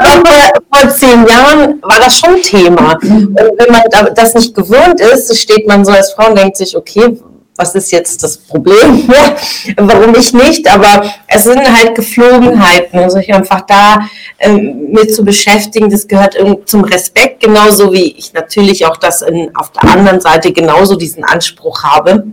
Aber 0.00 0.50
vor 0.72 0.90
zehn 0.90 1.24
Jahren 1.24 1.80
war 1.82 2.00
das 2.00 2.18
schon 2.18 2.42
Thema. 2.42 2.98
Und 3.00 3.36
wenn 3.36 3.72
man 3.72 3.82
das 4.16 4.34
nicht 4.34 4.54
gewöhnt 4.54 5.00
ist, 5.00 5.34
steht 5.38 5.68
man 5.68 5.84
so 5.84 5.92
als 5.92 6.12
Frau 6.12 6.30
und 6.30 6.38
denkt 6.38 6.56
sich, 6.56 6.76
okay, 6.76 7.16
was 7.58 7.74
ist 7.76 7.92
jetzt 7.92 8.22
das 8.24 8.38
Problem? 8.38 9.08
Warum 9.76 10.14
ich 10.16 10.32
nicht? 10.32 10.68
Aber 10.68 11.04
es 11.28 11.44
sind 11.44 11.60
halt 11.60 11.94
Geflogenheiten, 11.94 12.98
also 12.98 13.18
sich 13.18 13.32
einfach 13.32 13.62
da 13.62 14.00
ähm, 14.40 14.90
mit 14.92 15.14
zu 15.14 15.24
beschäftigen, 15.24 15.90
das 15.90 16.06
gehört 16.06 16.36
zum 16.66 16.84
Respekt, 16.84 17.40
genauso 17.40 17.92
wie 17.92 18.12
ich 18.12 18.32
natürlich 18.32 18.84
auch 18.86 18.96
das 18.96 19.22
in, 19.22 19.54
auf 19.56 19.70
der 19.72 19.90
anderen 19.90 20.20
Seite 20.20 20.52
genauso 20.52 20.96
diesen 20.96 21.24
Anspruch 21.24 21.82
habe. 21.82 22.24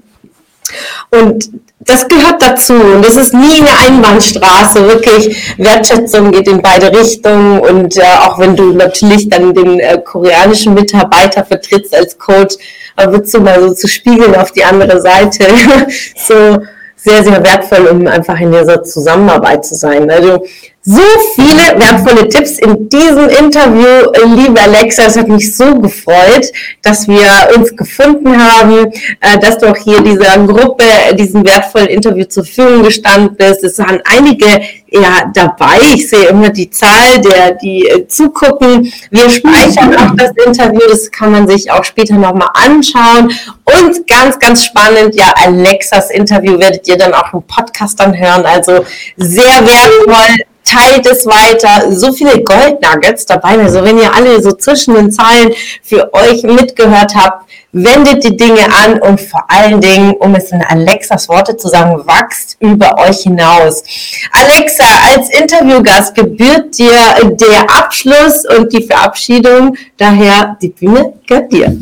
Und 1.11 1.49
das 1.79 2.07
gehört 2.07 2.41
dazu 2.41 2.73
und 2.73 3.05
das 3.05 3.15
ist 3.15 3.33
nie 3.33 3.61
eine 3.61 3.77
Einbahnstraße, 3.85 4.87
wirklich. 4.87 5.53
Wertschätzung 5.57 6.31
geht 6.31 6.47
in 6.47 6.61
beide 6.61 6.91
Richtungen 6.91 7.59
und 7.59 7.95
äh, 7.97 8.01
auch 8.21 8.39
wenn 8.39 8.55
du 8.55 8.73
natürlich 8.73 9.29
dann 9.29 9.53
den 9.53 9.79
äh, 9.79 9.99
koreanischen 10.03 10.73
Mitarbeiter 10.73 11.45
vertrittst 11.45 11.95
als 11.95 12.17
Coach, 12.17 12.55
äh, 12.97 13.11
wird 13.11 13.31
du 13.31 13.39
mal 13.39 13.61
so 13.61 13.73
zu 13.73 13.87
spiegeln 13.87 14.35
auf 14.35 14.51
die 14.51 14.63
andere 14.63 14.99
Seite. 14.99 15.45
so 16.27 16.57
sehr, 16.95 17.23
sehr 17.23 17.43
wertvoll, 17.43 17.85
um 17.87 18.07
einfach 18.07 18.39
in 18.39 18.51
dieser 18.51 18.83
Zusammenarbeit 18.83 19.63
zu 19.63 19.75
sein. 19.75 20.09
Also 20.09 20.43
so 20.87 21.01
viele 21.33 21.79
wertvolle 21.79 22.29
Tipps 22.29 22.59
in 22.59 22.87
diesem 22.87 23.27
Interview, 23.27 24.11
liebe 24.35 24.61
Alexa. 24.61 25.07
Es 25.07 25.17
hat 25.17 25.27
mich 25.27 25.55
so 25.57 25.79
gefreut, 25.79 26.51
dass 26.83 27.07
wir 27.07 27.25
uns 27.57 27.75
gefunden 27.75 28.39
haben, 28.39 28.91
äh, 29.19 29.39
dass 29.39 29.57
du 29.57 29.65
auch 29.65 29.75
hier 29.75 30.01
dieser 30.01 30.37
Gruppe, 30.45 30.85
diesen 31.17 31.43
wertvollen 31.43 31.87
Interview 31.87 32.25
zur 32.25 32.45
Verfügung 32.45 32.83
gestanden 32.83 33.35
bist. 33.35 33.63
Es 33.63 33.79
waren 33.79 33.99
einige 34.05 34.45
ja 34.91 35.31
dabei. 35.33 35.79
Ich 35.95 36.07
sehe 36.07 36.27
immer 36.27 36.49
die 36.49 36.69
Zahl 36.69 37.19
der, 37.19 37.53
die 37.53 37.87
äh, 37.87 38.07
zugucken. 38.07 38.93
Wir 39.09 39.27
speichern 39.31 39.95
auch 39.95 40.15
das 40.15 40.33
Interview. 40.45 40.81
Das 40.87 41.09
kann 41.09 41.31
man 41.31 41.47
sich 41.47 41.71
auch 41.71 41.83
später 41.83 42.13
nochmal 42.13 42.49
anschauen. 42.53 43.33
Und 43.63 44.07
ganz, 44.07 44.37
ganz 44.37 44.65
spannend, 44.65 45.15
ja, 45.15 45.33
Alexas 45.43 46.11
Interview 46.11 46.59
werdet 46.59 46.87
ihr 46.87 46.97
dann 46.97 47.15
auch 47.15 47.33
im 47.33 47.41
Podcast 47.41 47.99
dann 47.99 48.15
hören. 48.15 48.45
Also 48.45 48.85
sehr 49.17 49.65
wertvoll 49.65 50.45
teilt 50.75 51.05
es 51.05 51.25
weiter. 51.25 51.91
So 51.91 52.11
viele 52.11 52.43
Goldnuggets 52.43 53.25
dabei. 53.25 53.59
Also 53.59 53.83
wenn 53.83 53.97
ihr 53.97 54.13
alle 54.13 54.41
so 54.41 54.51
zwischen 54.51 54.95
den 54.95 55.11
Zeilen 55.11 55.53
für 55.81 56.13
euch 56.13 56.43
mitgehört 56.43 57.15
habt, 57.15 57.49
wendet 57.71 58.23
die 58.23 58.37
Dinge 58.37 58.65
an 58.83 59.01
und 59.01 59.19
vor 59.19 59.43
allen 59.49 59.81
Dingen, 59.81 60.13
um 60.13 60.33
es 60.35 60.51
in 60.51 60.61
Alexas 60.61 61.27
Worte 61.27 61.57
zu 61.57 61.67
sagen, 61.67 62.01
wachst 62.05 62.55
über 62.59 62.97
euch 62.97 63.23
hinaus. 63.23 63.83
Alexa, 64.31 64.85
als 65.13 65.29
Interviewgast 65.29 66.15
gebührt 66.15 66.77
dir 66.77 66.95
der 67.31 67.69
Abschluss 67.69 68.45
und 68.57 68.71
die 68.71 68.83
Verabschiedung. 68.83 69.75
Daher 69.97 70.57
die 70.61 70.69
Bühne 70.69 71.13
gehört 71.27 71.51
dir. 71.51 71.75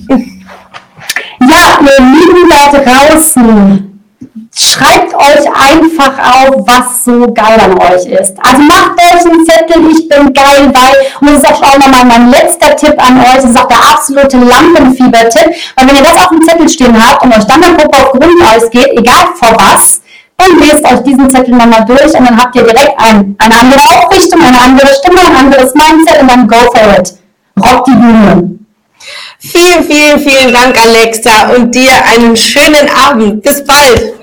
Ja, 1.41 1.79
ihr 1.81 1.99
lieben 1.99 2.49
Leute 2.49 2.83
draußen, 2.83 4.01
schreibt 4.55 5.02
euch 5.23 5.45
einfach 5.47 6.13
auf, 6.19 6.55
was 6.65 7.05
so 7.05 7.31
geil 7.33 7.59
an 7.59 7.77
euch 7.79 8.05
ist. 8.05 8.35
Also 8.41 8.61
macht 8.61 8.99
euch 8.99 9.25
einen 9.25 9.45
Zettel, 9.45 9.89
ich 9.91 10.07
bin 10.07 10.33
geil, 10.33 10.71
weil, 10.73 10.95
und 11.21 11.27
das 11.27 11.43
ist 11.43 11.63
auch 11.63 11.77
nochmal 11.77 12.05
mein 12.05 12.29
letzter 12.29 12.75
Tipp 12.75 12.95
an 12.97 13.19
euch, 13.19 13.35
das 13.35 13.51
ist 13.51 13.59
auch 13.59 13.67
der 13.67 13.81
absolute 13.93 14.37
Lampenfieber-Tipp, 14.37 15.53
weil 15.75 15.87
wenn 15.87 15.95
ihr 15.95 16.03
das 16.03 16.23
auf 16.23 16.29
dem 16.29 16.41
Zettel 16.41 16.69
stehen 16.69 16.95
habt 17.01 17.23
und 17.23 17.35
euch 17.35 17.45
dann 17.45 17.63
eine 17.63 17.75
Gruppe 17.75 17.97
auf 17.97 18.11
Grundeis 18.11 18.69
geht, 18.71 18.97
egal 18.97 19.27
vor 19.35 19.57
was, 19.57 20.01
dann 20.37 20.59
lest 20.59 20.83
euch 20.85 21.03
diesen 21.03 21.29
Zettel 21.29 21.55
nochmal 21.55 21.85
durch 21.85 22.13
und 22.13 22.25
dann 22.27 22.37
habt 22.37 22.55
ihr 22.55 22.63
direkt 22.63 22.93
ein, 22.97 23.35
eine 23.37 23.55
andere 23.59 23.81
Aufrichtung, 23.81 24.41
eine 24.41 24.59
andere 24.59 24.87
Stimme, 24.95 25.19
ein 25.19 25.35
anderes 25.35 25.73
Mindset 25.73 26.21
und 26.21 26.29
dann 26.29 26.47
go 26.47 26.57
for 26.73 26.99
it. 26.99 27.13
Rock 27.59 27.85
die 27.85 27.91
Bühne. 27.91 28.49
Vielen, 29.39 29.83
vielen, 29.83 30.19
vielen 30.19 30.53
Dank, 30.53 30.75
Alexa, 30.81 31.49
und 31.55 31.75
dir 31.75 31.91
einen 32.05 32.35
schönen 32.35 32.89
Abend. 32.89 33.43
Bis 33.43 33.63
bald. 33.65 34.22